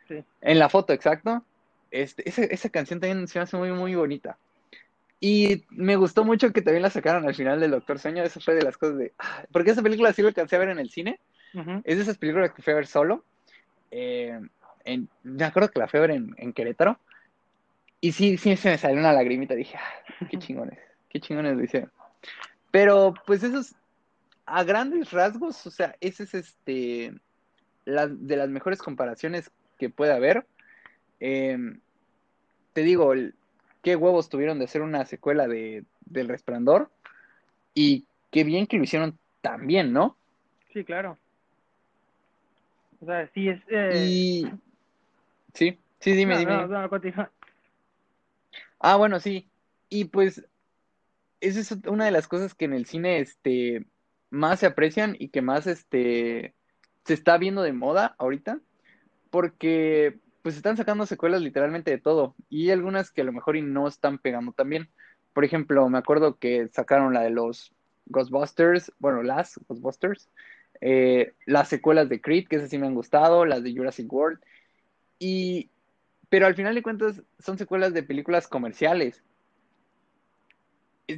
Sí. 0.07 0.23
En 0.41 0.59
la 0.59 0.69
foto, 0.69 0.93
exacto. 0.93 1.45
Este, 1.91 2.29
esa, 2.29 2.43
esa 2.45 2.69
canción 2.69 3.00
también 3.00 3.27
se 3.27 3.39
me 3.39 3.45
hace 3.45 3.57
muy, 3.57 3.73
muy 3.73 3.95
bonita. 3.95 4.37
Y 5.19 5.65
me 5.71 5.97
gustó 5.97 6.25
mucho 6.25 6.53
que 6.53 6.62
también 6.62 6.83
la 6.83 6.91
sacaron 6.91 7.27
al 7.27 7.35
final 7.35 7.61
del 7.61 7.73
Doctor 7.73 7.99
Sueño. 7.99 8.23
Eso 8.23 8.41
fue 8.41 8.55
de 8.55 8.62
las 8.62 8.79
cosas 8.79 8.97
de. 8.97 9.12
Ah, 9.19 9.45
porque 9.53 9.73
esa 9.73 9.83
película 9.83 10.12
sí 10.12 10.23
la 10.23 10.29
alcancé 10.29 10.57
a 10.57 10.61
ver 10.61 10.71
en 10.71 10.79
el 10.79 10.91
cine. 10.91 11.21
Es 11.85 11.97
de 11.97 12.03
esas 12.03 12.17
películas 12.17 12.53
que 12.53 12.62
fui 12.62 12.73
a 12.73 12.77
ver 12.77 12.87
solo. 12.87 13.25
Eh, 13.91 14.41
en, 14.85 15.09
me 15.23 15.45
acuerdo 15.45 15.71
que 15.71 15.79
la 15.79 15.89
fui 15.89 15.99
a 15.99 16.03
ver 16.03 16.11
en, 16.11 16.53
Querétaro. 16.53 16.99
Y 18.01 18.13
sí, 18.13 18.39
sí 18.39 18.57
se 18.57 18.71
me 18.71 18.79
salió 18.79 18.99
una 18.99 19.13
lagrimita. 19.13 19.55
Dije, 19.55 19.77
ah, 19.77 20.27
qué 20.31 20.39
chingones. 20.39 20.79
Qué 21.09 21.21
chingones 21.21 21.57
lo 21.57 21.65
hicieron. 21.65 21.91
Pero, 22.71 23.15
pues, 23.27 23.43
esos. 23.43 23.75
A 24.47 24.65
grandes 24.65 25.13
rasgos, 25.13 25.65
o 25.67 25.71
sea, 25.71 25.97
ese 26.01 26.25
es 26.25 26.35
este. 26.35 27.15
La, 27.85 28.09
de 28.09 28.37
las 28.37 28.49
mejores 28.49 28.81
comparaciones 28.83 29.51
que 29.79 29.91
puede 29.91 30.13
haber. 30.13 30.47
Eh, 31.21 31.57
te 32.73 32.83
digo, 32.83 33.13
el, 33.13 33.35
qué 33.83 33.97
huevos 33.97 34.29
tuvieron 34.29 34.59
de 34.59 34.65
hacer 34.65 34.83
una 34.83 35.05
secuela 35.05 35.49
de, 35.49 35.85
del 36.01 36.29
Resplandor 36.29 36.91
y 37.75 38.05
qué 38.31 38.45
bien 38.45 38.67
que 38.67 38.77
lo 38.77 38.85
hicieron 38.85 39.19
también, 39.41 39.93
¿no? 39.93 40.17
Sí, 40.73 40.85
claro. 40.85 41.19
O 43.00 43.07
sea, 43.07 43.28
sí 43.33 43.49
es... 43.49 43.61
Eh... 43.69 44.07
Y... 44.07 44.52
Sí, 45.54 45.78
sí, 45.99 46.12
dime, 46.12 46.38
dime. 46.38 46.52
No, 46.52 46.66
no, 46.66 47.30
ah, 48.78 48.97
bueno, 48.97 49.19
sí. 49.19 49.49
Y 49.88 50.04
pues, 50.04 50.47
esa 51.40 51.61
es 51.61 51.73
una 51.87 52.04
de 52.04 52.12
las 52.12 52.28
cosas 52.28 52.54
que 52.54 52.66
en 52.66 52.73
el 52.73 52.86
cine, 52.86 53.19
este, 53.21 53.86
más 54.30 54.60
se 54.60 54.67
aprecian 54.67 55.17
y 55.19 55.28
que 55.28 55.43
más, 55.43 55.67
este, 55.67 56.54
se 57.04 57.15
está 57.15 57.39
viendo 57.39 57.63
de 57.63 57.73
moda 57.73 58.15
ahorita, 58.19 58.60
porque 59.30 60.19
pues 60.43 60.56
están 60.56 60.76
sacando 60.76 61.04
secuelas 61.06 61.43
literalmente 61.43 61.91
de 61.91 61.99
todo 61.99 62.34
y 62.49 62.71
algunas 62.71 63.10
que 63.10 63.21
a 63.21 63.25
lo 63.25 63.32
mejor 63.32 63.56
y 63.56 63.63
no 63.63 63.86
están 63.86 64.19
pegando 64.19 64.52
también. 64.52 64.89
Por 65.32 65.45
ejemplo, 65.45 65.89
me 65.89 65.99
acuerdo 65.99 66.39
que 66.39 66.69
sacaron 66.69 67.13
la 67.13 67.23
de 67.23 67.30
los 67.30 67.73
Ghostbusters, 68.06 68.93
bueno, 68.99 69.23
las 69.23 69.60
Ghostbusters, 69.69 70.30
eh, 70.80 71.34
las 71.47 71.69
secuelas 71.69 72.08
de 72.08 72.21
Creed, 72.21 72.49
que 72.49 72.56
esas 72.56 72.71
sí 72.71 72.78
me 72.78 72.86
han 72.86 72.95
gustado, 72.95 73.45
las 73.45 73.62
de 73.62 73.75
Jurassic 73.75 74.12
World, 74.12 74.40
y, 75.19 75.69
pero 76.28 76.47
al 76.47 76.54
final 76.54 76.75
de 76.75 76.82
cuentas 76.82 77.23
son 77.38 77.58
secuelas 77.58 77.93
de 77.93 78.02
películas 78.02 78.49
comerciales. 78.49 79.23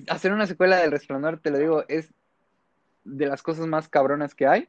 Hacer 0.09 0.33
una 0.33 0.46
secuela 0.46 0.79
del 0.79 0.90
Resplandor, 0.90 1.38
te 1.38 1.51
lo 1.51 1.59
digo, 1.59 1.85
es 1.88 2.12
de 3.05 3.27
las 3.27 3.42
cosas 3.42 3.66
más 3.66 3.88
cabronas 3.88 4.35
que 4.35 4.46
hay. 4.46 4.68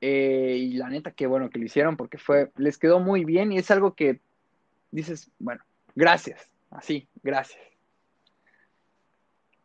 Eh, 0.00 0.56
y 0.58 0.72
la 0.74 0.88
neta, 0.88 1.10
que 1.10 1.26
bueno 1.26 1.50
que 1.50 1.58
lo 1.58 1.66
hicieron 1.66 1.96
porque 1.96 2.16
fue, 2.16 2.50
les 2.56 2.78
quedó 2.78 3.00
muy 3.00 3.24
bien 3.24 3.52
y 3.52 3.58
es 3.58 3.70
algo 3.70 3.94
que 3.94 4.20
dices, 4.90 5.30
bueno, 5.38 5.62
gracias, 5.94 6.48
así, 6.70 7.06
gracias. 7.22 7.69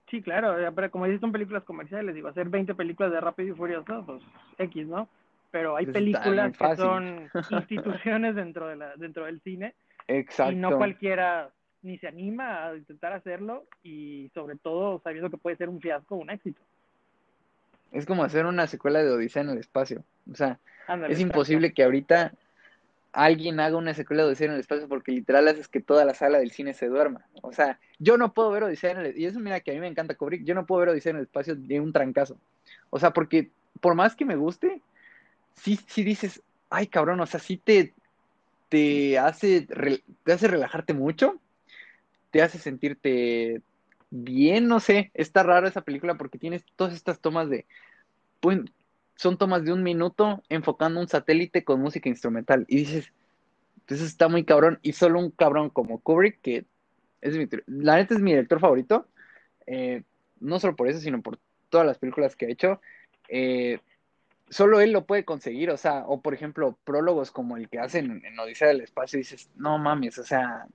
Sí, 0.10 0.22
claro, 0.22 0.56
pero 0.76 0.92
como 0.92 1.06
dices, 1.06 1.22
son 1.22 1.32
películas 1.32 1.64
comerciales, 1.64 2.14
digo, 2.14 2.28
hacer 2.28 2.48
20 2.48 2.76
películas 2.76 3.12
de 3.12 3.22
Rápido 3.22 3.54
y 3.54 3.58
Furioso, 3.58 4.04
pues 4.06 4.24
X, 4.60 4.88
¿no? 4.88 5.10
Pero 5.52 5.76
hay 5.76 5.88
películas 5.88 6.56
que 6.58 6.76
son 6.76 7.30
instituciones 7.52 8.36
dentro, 8.36 8.68
de 8.68 8.76
la, 8.76 8.96
dentro 8.98 9.26
del 9.26 9.42
cine 9.42 9.74
Exacto. 10.08 10.52
y 10.52 10.56
no 10.56 10.78
cualquiera 10.78 11.50
ni 11.82 11.98
se 11.98 12.08
anima 12.08 12.68
a 12.68 12.76
intentar 12.76 13.14
hacerlo 13.14 13.66
y 13.84 14.30
sobre 14.34 14.58
todo 14.58 15.00
sabiendo 15.04 15.30
que 15.30 15.38
puede 15.38 15.56
ser 15.56 15.70
un 15.70 15.80
fiasco 15.80 16.16
o 16.16 16.20
un 16.20 16.30
éxito. 16.30 16.62
Es 17.92 18.06
como 18.06 18.24
hacer 18.24 18.46
una 18.46 18.68
secuela 18.68 19.02
de 19.04 19.12
Odisea 19.12 19.44
en 19.44 19.50
el 19.50 19.60
espacio. 19.60 20.04
O 20.30 20.36
sea, 20.36 20.60
es 21.08 21.20
imposible 21.20 21.74
que 21.74 21.84
ahorita 21.84 22.34
alguien 23.16 23.60
haga 23.60 23.78
una 23.78 23.94
secuela 23.94 24.24
de 24.24 24.30
Odisea 24.30 24.48
en 24.48 24.54
el 24.54 24.60
espacio 24.60 24.88
porque 24.90 25.14
literal 25.14 25.48
haces 25.48 25.70
que 25.70 25.82
toda 25.82 26.04
la 26.04 26.14
sala 26.14 26.38
del 26.38 26.52
cine 26.52 26.74
se 26.74 26.88
duerma. 26.88 27.26
O 27.42 27.54
sea, 27.54 27.80
yo 27.98 28.18
no 28.18 28.34
puedo 28.34 28.52
ver 28.52 28.64
Odisea 28.64 28.92
en 28.92 28.98
el 29.00 29.18
Y 29.18 29.26
eso 29.26 29.40
mira 29.40 29.62
que 29.62 29.72
a 29.72 29.74
mí 29.74 29.80
me 29.80 29.88
encanta 29.88 30.16
Kubrick. 30.16 30.44
Yo 30.44 30.54
no 30.54 30.66
puedo 30.66 30.82
ver 30.82 30.90
Odisea 30.90 31.12
en 31.12 31.18
el 31.18 31.24
espacio 31.24 31.56
de 31.56 31.80
un 31.80 31.94
trancazo. 31.94 32.38
O 32.90 33.00
sea, 33.00 33.12
porque 33.12 33.52
por 33.80 33.96
más 33.96 34.16
que 34.16 34.26
me 34.26 34.36
guste, 34.36 34.82
sí, 35.54 35.80
sí 35.88 36.04
dices, 36.04 36.42
ay 36.70 36.88
cabrón, 36.88 37.20
o 37.22 37.26
sea, 37.26 37.40
sí 37.40 37.58
te, 37.58 37.94
te 38.70 39.18
hace, 39.18 39.68
te 40.24 40.34
hace 40.34 40.48
relajarte 40.48 40.94
mucho, 40.94 41.40
te 42.32 42.42
hace 42.42 42.58
sentirte 42.58 43.62
bien, 44.10 44.68
no 44.68 44.80
sé, 44.80 45.12
está 45.14 45.44
raro 45.44 45.68
esa 45.68 45.82
película 45.82 46.16
porque 46.16 46.38
tienes 46.38 46.66
todas 46.76 46.94
estas 46.94 47.20
tomas 47.20 47.50
de, 47.50 47.66
son 49.16 49.38
tomas 49.38 49.64
de 49.64 49.74
un 49.74 49.84
minuto 49.84 50.44
enfocando 50.50 51.00
un 51.00 51.08
satélite 51.08 51.64
con 51.64 51.82
música 51.82 52.10
instrumental 52.10 52.66
y 52.68 52.78
dices, 52.78 53.14
pues 53.88 54.02
está 54.02 54.28
muy 54.28 54.44
cabrón 54.44 54.80
y 54.82 54.94
solo 54.94 55.20
un 55.20 55.32
cabrón 55.32 55.70
como 55.70 56.00
Kubrick, 56.00 56.42
que 56.42 56.66
es 57.22 57.38
mi, 57.38 57.48
la 57.68 57.96
neta 57.96 58.14
es 58.14 58.22
mi 58.22 58.32
director 58.32 58.60
favorito, 58.60 59.08
eh, 59.68 60.04
no 60.40 60.60
solo 60.60 60.76
por 60.76 60.88
eso, 60.88 61.00
sino 61.00 61.22
por 61.22 61.40
todas 61.70 61.88
las 61.88 61.98
películas 61.98 62.36
que 62.36 62.46
ha 62.46 62.50
hecho, 62.50 62.82
eh, 63.30 63.80
solo 64.50 64.80
él 64.82 64.92
lo 64.92 65.06
puede 65.06 65.26
conseguir, 65.26 65.72
o 65.72 65.78
sea, 65.78 66.06
o 66.08 66.22
por 66.22 66.34
ejemplo, 66.34 66.78
prólogos 66.84 67.32
como 67.32 67.58
el 67.58 67.70
que 67.70 67.80
hacen 67.80 68.22
en 68.24 68.40
Odisea 68.40 68.68
del 68.68 68.82
Espacio, 68.82 69.18
y 69.18 69.22
dices, 69.22 69.50
no 69.56 69.78
mames, 69.78 70.18
o 70.20 70.24
sea, 70.24 70.68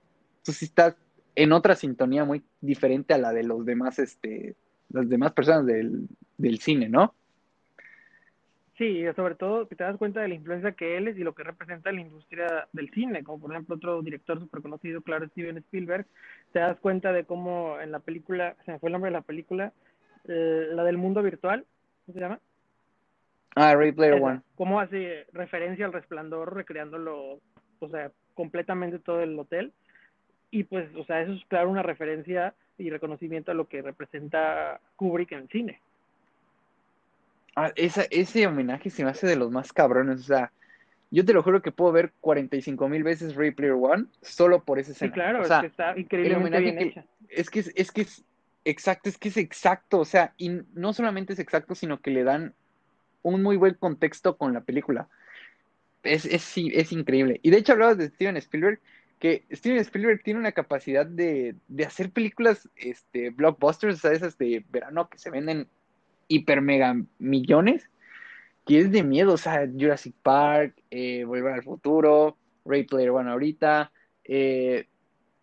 tú 0.43 0.51
sí 0.51 0.65
estás 0.65 0.95
en 1.35 1.51
otra 1.51 1.75
sintonía 1.75 2.25
muy 2.25 2.43
diferente 2.59 3.13
a 3.13 3.17
la 3.17 3.31
de 3.31 3.43
los 3.43 3.65
demás, 3.65 3.99
este, 3.99 4.55
las 4.89 5.07
demás 5.07 5.31
personas 5.33 5.65
del, 5.65 6.07
cine, 6.59 6.89
¿no? 6.89 7.13
Sí, 8.81 9.05
sobre 9.15 9.35
todo 9.35 9.67
que 9.67 9.75
te 9.75 9.83
das 9.83 9.95
cuenta 9.97 10.21
de 10.21 10.27
la 10.27 10.33
influencia 10.33 10.71
que 10.71 10.97
él 10.97 11.07
es 11.07 11.15
y 11.15 11.23
lo 11.23 11.35
que 11.35 11.43
representa 11.43 11.91
la 11.91 12.01
industria 12.01 12.67
del 12.73 12.89
cine, 12.89 13.23
como 13.23 13.39
por 13.39 13.51
ejemplo 13.51 13.75
otro 13.75 14.01
director 14.01 14.39
súper 14.39 14.63
conocido, 14.63 15.03
claro, 15.03 15.27
Steven 15.27 15.57
Spielberg, 15.57 16.07
te 16.51 16.61
das 16.61 16.79
cuenta 16.79 17.13
de 17.13 17.23
cómo 17.23 17.79
en 17.79 17.91
la 17.91 17.99
película, 17.99 18.55
se 18.65 18.71
me 18.71 18.79
fue 18.79 18.89
el 18.89 18.93
nombre 18.93 19.11
de 19.11 19.17
la 19.17 19.21
película, 19.21 19.71
eh, 20.27 20.69
la 20.71 20.83
del 20.83 20.97
mundo 20.97 21.21
virtual, 21.21 21.63
¿cómo 22.07 22.15
se 22.15 22.19
llama? 22.21 22.39
Ah, 23.55 23.75
Ray 23.75 23.91
Player 23.91 24.19
One. 24.19 24.41
Cómo 24.55 24.79
hace 24.79 25.27
referencia 25.31 25.85
al 25.85 25.93
resplandor, 25.93 26.55
recreándolo, 26.55 27.39
o 27.77 27.89
sea, 27.89 28.09
completamente 28.33 28.97
todo 28.97 29.21
el 29.21 29.37
hotel 29.37 29.73
y 30.49 30.63
pues, 30.63 30.89
o 30.95 31.03
sea, 31.03 31.21
eso 31.21 31.33
es 31.33 31.45
claro 31.45 31.69
una 31.69 31.83
referencia 31.83 32.55
y 32.79 32.89
reconocimiento 32.89 33.51
a 33.51 33.53
lo 33.53 33.67
que 33.67 33.83
representa 33.83 34.81
Kubrick 34.95 35.33
en 35.33 35.41
el 35.41 35.49
cine. 35.49 35.81
Ah, 37.55 37.71
esa, 37.75 38.03
ese 38.11 38.47
homenaje 38.47 38.89
se 38.89 39.03
me 39.03 39.09
hace 39.09 39.27
de 39.27 39.35
los 39.35 39.51
más 39.51 39.73
cabrones, 39.73 40.21
o 40.21 40.23
sea, 40.23 40.51
yo 41.11 41.25
te 41.25 41.33
lo 41.33 41.43
juro 41.43 41.61
que 41.61 41.71
puedo 41.71 41.91
ver 41.91 42.13
45 42.21 42.87
mil 42.87 43.03
veces 43.03 43.35
Ray 43.35 43.51
Player 43.51 43.73
One 43.73 44.05
solo 44.21 44.63
por 44.63 44.79
ese 44.79 44.93
escena. 44.93 45.11
Sí, 45.11 45.13
claro, 45.13 45.43
es 45.43 45.49
que 45.49 45.67
está 45.67 45.97
increíblemente 45.97 46.59
bien 46.59 46.79
hecha. 46.79 47.05
Es 47.27 47.49
que 47.49 47.59
es, 47.59 47.71
es 47.75 47.91
que 47.91 48.01
es 48.01 48.23
exacto, 48.63 49.09
es 49.09 49.17
que 49.17 49.27
es 49.27 49.37
exacto, 49.37 49.99
o 49.99 50.05
sea, 50.05 50.33
y 50.37 50.61
no 50.73 50.93
solamente 50.93 51.33
es 51.33 51.39
exacto, 51.39 51.75
sino 51.75 51.99
que 51.99 52.11
le 52.11 52.23
dan 52.23 52.53
un 53.23 53.43
muy 53.43 53.57
buen 53.57 53.73
contexto 53.73 54.37
con 54.37 54.53
la 54.53 54.61
película. 54.61 55.09
es, 56.03 56.25
es, 56.25 56.41
sí, 56.41 56.71
es 56.73 56.93
increíble. 56.93 57.41
Y 57.43 57.49
de 57.49 57.57
hecho 57.57 57.73
hablabas 57.73 57.97
de 57.97 58.07
Steven 58.07 58.37
Spielberg, 58.37 58.79
que 59.19 59.43
Steven 59.51 59.77
Spielberg 59.79 60.23
tiene 60.23 60.39
una 60.39 60.53
capacidad 60.53 61.05
de, 61.05 61.55
de 61.67 61.85
hacer 61.85 62.11
películas 62.11 62.69
este, 62.77 63.29
blockbusters, 63.29 63.95
o 63.95 63.99
sea, 63.99 64.13
esas 64.13 64.37
de 64.37 64.65
verano 64.69 65.09
que 65.09 65.17
se 65.17 65.29
venden 65.29 65.67
hiper 66.33 66.61
mega 66.61 66.95
millones, 67.19 67.89
que 68.65 68.79
es 68.79 68.91
de 68.91 69.03
miedo, 69.03 69.33
o 69.33 69.37
sea, 69.37 69.67
Jurassic 69.67 70.15
Park, 70.21 70.75
eh, 70.91 71.23
Volver 71.25 71.53
al 71.53 71.63
Futuro, 71.63 72.37
Ray 72.65 72.83
Player 72.83 73.09
One 73.09 73.29
ahorita, 73.29 73.91
eh, 74.23 74.87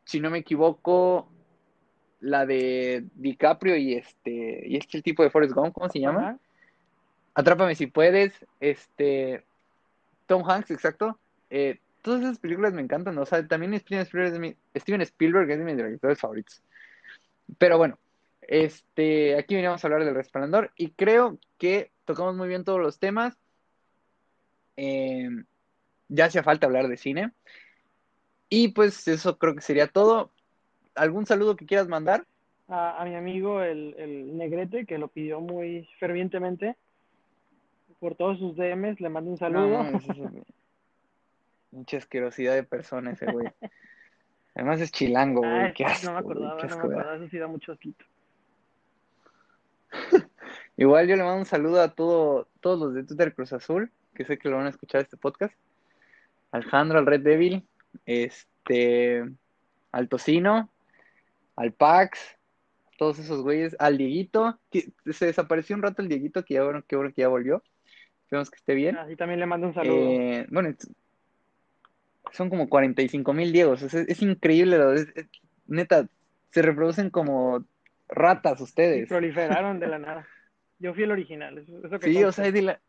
si 0.05 0.21
no 0.21 0.31
me 0.31 0.39
equivoco, 0.39 1.31
la 2.21 2.47
de 2.47 3.05
DiCaprio 3.15 3.77
y 3.77 3.95
este, 3.95 4.67
y 4.67 4.77
este 4.77 4.97
el 4.97 5.03
tipo 5.03 5.23
de 5.23 5.31
Forrest 5.31 5.55
Gump, 5.55 5.75
¿cómo 5.75 5.89
se 5.89 6.01
llama? 6.01 6.21
Ajá. 6.21 6.39
Atrápame 7.35 7.75
si 7.75 7.87
puedes, 7.87 8.33
este, 8.61 9.45
Tom 10.27 10.43
Hanks, 10.49 10.71
exacto. 10.71 11.19
Eh, 11.51 11.79
todas 12.03 12.23
esas 12.23 12.39
películas 12.39 12.73
me 12.73 12.83
encantan, 12.83 13.17
o 13.19 13.27
sea, 13.27 13.47
también 13.47 13.79
Steven 13.79 14.03
Spielberg, 14.03 14.27
es 14.29 14.33
de 14.33 14.41
mi- 14.41 14.57
Steven 14.75 15.01
Spielberg 15.03 15.51
es 15.51 15.59
de 15.59 15.65
mis 15.65 15.77
directores 15.77 16.19
favoritos. 16.19 16.63
Pero 17.59 17.79
bueno, 17.79 17.99
este, 18.49 19.37
aquí 19.39 19.55
veníamos 19.55 19.85
a 19.85 19.87
hablar 19.87 20.05
del 20.05 20.15
resplandor 20.15 20.73
y 20.77 20.91
creo 20.91 21.39
que 21.59 21.93
tocamos 22.05 22.35
muy 22.35 22.49
bien 22.49 22.65
todos 22.65 22.81
los 22.81 22.99
temas. 22.99 23.37
Eh, 24.77 25.29
ya 26.09 26.25
hacía 26.25 26.43
falta 26.43 26.67
hablar 26.67 26.89
de 26.89 26.97
cine. 26.97 27.33
Y 28.49 28.69
pues 28.69 29.07
eso 29.07 29.37
creo 29.39 29.55
que 29.55 29.61
sería 29.61 29.87
todo. 29.87 30.31
¿Algún 30.95 31.27
saludo 31.27 31.57
que 31.57 31.67
quieras 31.67 31.89
mandar? 31.89 32.25
A, 32.69 33.01
a 33.01 33.05
mi 33.05 33.15
amigo 33.15 33.63
el, 33.63 33.95
el 33.99 34.37
Negrete, 34.39 34.87
que 34.87 34.97
lo 34.99 35.09
pidió 35.09 35.41
muy 35.41 35.87
fervientemente. 36.01 36.77
Por 38.01 38.15
todos 38.15 38.39
sus 38.39 38.57
DMs, 38.57 39.01
le 39.01 39.09
mando 39.11 39.31
un 39.31 39.39
saludo. 39.39 39.83
No, 39.83 39.99
eso- 39.99 40.31
Mucha 41.71 41.97
asquerosidad 41.99 42.55
de 42.55 42.63
persona 42.63 43.11
ese 43.11 43.31
güey. 43.31 43.49
Además 44.55 44.81
es 44.81 44.91
chilango, 44.91 45.43
güey. 45.43 45.75
Qué 45.75 45.85
asco, 45.85 46.07
no 46.07 46.13
me 46.15 46.19
acordaba, 46.21 46.63
no 46.63 46.69
me 46.69 46.83
acordaba, 46.83 47.17
eso 47.17 47.29
sí 47.29 47.39
da 47.39 47.47
mucho 47.47 47.73
asquito. 47.73 48.05
Igual 50.77 51.09
yo 51.09 51.17
le 51.17 51.23
mando 51.25 51.41
un 51.41 51.47
saludo 51.47 51.81
a 51.83 51.95
todo, 51.95 52.49
todos 52.61 52.79
los 52.79 52.95
de 52.95 53.05
Twitter 53.05 53.35
Cruz 53.35 53.53
Azul, 53.53 53.91
que 54.15 54.25
sé 54.25 54.39
que 54.39 54.49
lo 54.49 54.57
van 54.57 54.67
a 54.67 54.71
escuchar 54.71 55.01
este 55.01 55.17
podcast. 55.17 55.55
Alejandro, 56.53 56.99
al 56.99 57.07
Red 57.07 57.23
Devil, 57.23 57.67
este, 58.07 59.25
al 59.93 60.09
Tocino, 60.09 60.71
al 61.57 61.73
Pax, 61.73 62.19
todos 62.97 63.19
esos 63.19 63.43
güeyes, 63.43 63.77
al 63.79 63.99
Dieguito, 63.99 64.59
que 64.71 64.93
se 65.13 65.27
desapareció 65.27 65.77
un 65.77 65.83
rato 65.83 66.03
el 66.03 66.09
Dieguito, 66.09 66.45
que 66.45 66.55
ya 66.55 66.65
bueno, 66.65 66.83
que 66.87 66.97
bueno 66.97 67.13
que 67.15 67.23
ya 67.23 67.29
volvió. 67.29 67.63
Esperemos 68.25 68.51
que 68.51 68.57
esté 68.57 68.75
bien. 68.75 68.97
Así 68.99 69.17
también 69.17 69.41
le 69.41 69.47
mando 69.47 69.67
un 69.69 69.75
saludo. 69.75 69.95
Eh, 69.97 70.47
bueno, 70.51 70.75
son 72.33 72.51
como 72.51 72.69
45 72.69 73.33
mil 73.33 73.53
Diegos, 73.53 73.83
es, 73.83 73.95
es 73.95 74.23
increíble, 74.23 74.77
lo- 74.79 74.93
es- 74.93 75.09
es- 75.17 75.29
neta, 75.67 76.07
se 76.51 76.63
reproducen 76.63 77.11
como 77.11 77.65
ratas 78.09 78.61
Y 78.61 78.63
ustedes. 78.63 79.09
proliferaron 79.09 79.79
de 79.81 79.87
la 79.87 79.99
nada. 79.99 80.27
Yo 80.79 80.95
fui 80.95 81.03
el 81.05 81.11
original, 81.13 81.59
eso, 81.59 81.99
que 81.99 82.07
Sí, 82.13 82.23
o 82.23 82.31
sea, 82.33 82.47
es 82.47 82.55
de 82.55 82.63
la... 82.63 82.81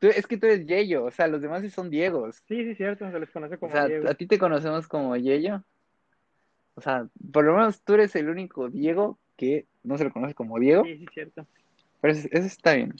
Es 0.00 0.26
que 0.26 0.36
tú 0.36 0.46
eres 0.46 0.66
Yeyo, 0.66 1.04
o 1.04 1.10
sea, 1.10 1.28
los 1.28 1.40
demás 1.40 1.62
sí 1.62 1.70
son 1.70 1.88
Diegos. 1.90 2.42
Sí, 2.48 2.64
sí, 2.64 2.74
cierto, 2.74 3.10
se 3.10 3.18
les 3.20 3.30
conoce 3.30 3.54
O 3.54 3.58
como 3.60 3.72
sea, 3.72 3.86
Diego. 3.86 4.08
a 4.08 4.14
ti 4.14 4.26
te 4.26 4.38
conocemos 4.38 4.88
como 4.88 5.16
Yeyo. 5.16 5.62
O 6.74 6.80
sea, 6.80 7.06
por 7.32 7.44
lo 7.44 7.54
menos 7.54 7.82
tú 7.82 7.94
eres 7.94 8.14
el 8.16 8.28
único 8.28 8.68
Diego 8.68 9.18
que 9.36 9.66
no 9.84 9.96
se 9.98 10.04
le 10.04 10.10
conoce 10.10 10.34
como 10.34 10.58
Diego, 10.58 10.84
Sí, 10.84 10.98
sí, 10.98 11.06
cierto. 11.14 11.46
pero 12.00 12.12
eso, 12.14 12.28
eso 12.32 12.46
está 12.46 12.74
bien. 12.74 12.94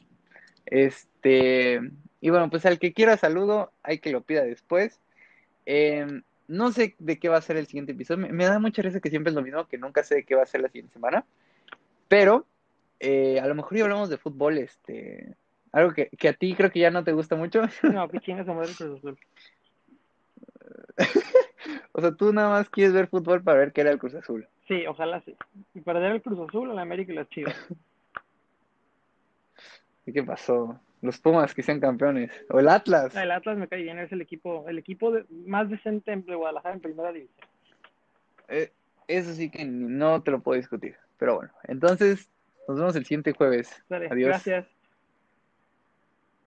Este, 0.67 1.81
y 2.21 2.31
bueno, 2.31 2.49
pues 2.51 2.65
al 2.67 2.79
que 2.79 2.93
quiera 2.93 3.17
saludo, 3.17 3.73
hay 3.83 3.99
que 3.99 4.13
lo 4.13 4.23
pida 4.23 4.43
después. 4.45 5.01
Em, 5.67 6.23
no 6.49 6.73
sé 6.73 6.95
de 6.99 7.19
qué 7.19 7.29
va 7.29 7.39
a 7.39 7.43
ser 7.43 7.57
el 7.57 7.67
siguiente 7.67 7.93
episodio. 7.93 8.27
Me, 8.27 8.33
me 8.33 8.45
da 8.45 8.59
mucha 8.59 8.83
risa 8.83 9.01
que 9.01 9.11
siempre 9.11 9.31
es 9.31 9.35
lo 9.35 9.43
mismo, 9.43 9.67
que 9.67 9.79
nunca 9.79 10.03
sé 10.03 10.17
de 10.17 10.25
qué 10.25 10.35
va 10.35 10.43
a 10.43 10.47
ser 10.47 10.61
la 10.61 10.69
siguiente 10.69 10.93
semana. 10.93 11.25
Pero 12.09 12.47
eh, 13.01 13.41
a 13.41 13.47
lo 13.47 13.55
mejor 13.55 13.77
ya 13.77 13.85
hablamos 13.85 14.11
de 14.11 14.19
fútbol, 14.19 14.59
este, 14.59 15.35
algo 15.73 15.93
que, 15.93 16.09
que 16.09 16.29
a 16.29 16.35
ti 16.35 16.55
creo 16.55 16.71
que 16.71 16.81
ya 16.81 16.91
no 16.91 17.05
te 17.05 17.13
gusta 17.13 17.37
mucho. 17.37 17.63
No, 17.83 18.09
que 18.09 18.21
chingas 18.21 18.49
a 18.49 18.53
madre 18.53 18.71
el 18.71 18.77
Cruz 18.77 18.99
Azul. 18.99 19.19
O 21.95 22.01
sea, 22.01 22.13
tú 22.13 22.33
nada 22.33 22.49
más 22.49 22.71
quieres 22.71 22.93
ver 22.93 23.07
fútbol 23.07 23.43
para 23.43 23.59
ver 23.59 23.73
qué 23.73 23.83
era 23.83 23.91
el 23.91 23.99
Cruz 23.99 24.15
Azul. 24.15 24.49
Sí, 24.67 24.87
ojalá 24.87 25.21
sí. 25.21 25.37
Y 25.75 25.81
perder 25.81 26.13
el 26.13 26.23
Cruz 26.23 26.49
Azul, 26.49 26.71
el 26.71 26.79
América 26.79 27.13
y 27.13 27.17
las 27.17 27.29
Chivas. 27.29 27.55
¿Y 30.07 30.13
qué 30.13 30.23
pasó? 30.23 30.81
Los 31.03 31.19
Pumas 31.19 31.53
que 31.55 31.63
sean 31.63 31.81
campeones. 31.81 32.31
O 32.49 32.59
el 32.61 32.69
Atlas. 32.69 33.15
El 33.15 33.31
Atlas 33.31 33.59
me 33.59 33.69
cae 33.69 33.83
bien, 33.83 33.99
es 33.99 34.11
el 34.13 34.21
equipo, 34.21 34.67
el 34.69 34.79
equipo 34.79 35.11
de- 35.13 35.25
más 35.47 35.69
decente 35.69 36.15
de 36.17 36.35
Guadalajara 36.35 36.75
en 36.77 36.81
primera 36.81 37.13
división. 37.13 37.47
Eh, 38.49 38.71
eso 39.09 39.33
sí 39.35 39.51
que 39.51 39.65
no 39.65 40.23
te 40.23 40.31
lo 40.31 40.41
puedo 40.41 40.57
discutir. 40.57 40.97
Pero 41.19 41.37
bueno, 41.37 41.53
entonces 41.65 42.31
nos 42.69 42.79
vemos 42.79 42.97
el 42.97 43.05
siguiente 43.05 43.33
jueves. 43.33 43.83
Dale, 43.89 44.09
Adiós. 44.11 44.29
gracias. 44.29 44.67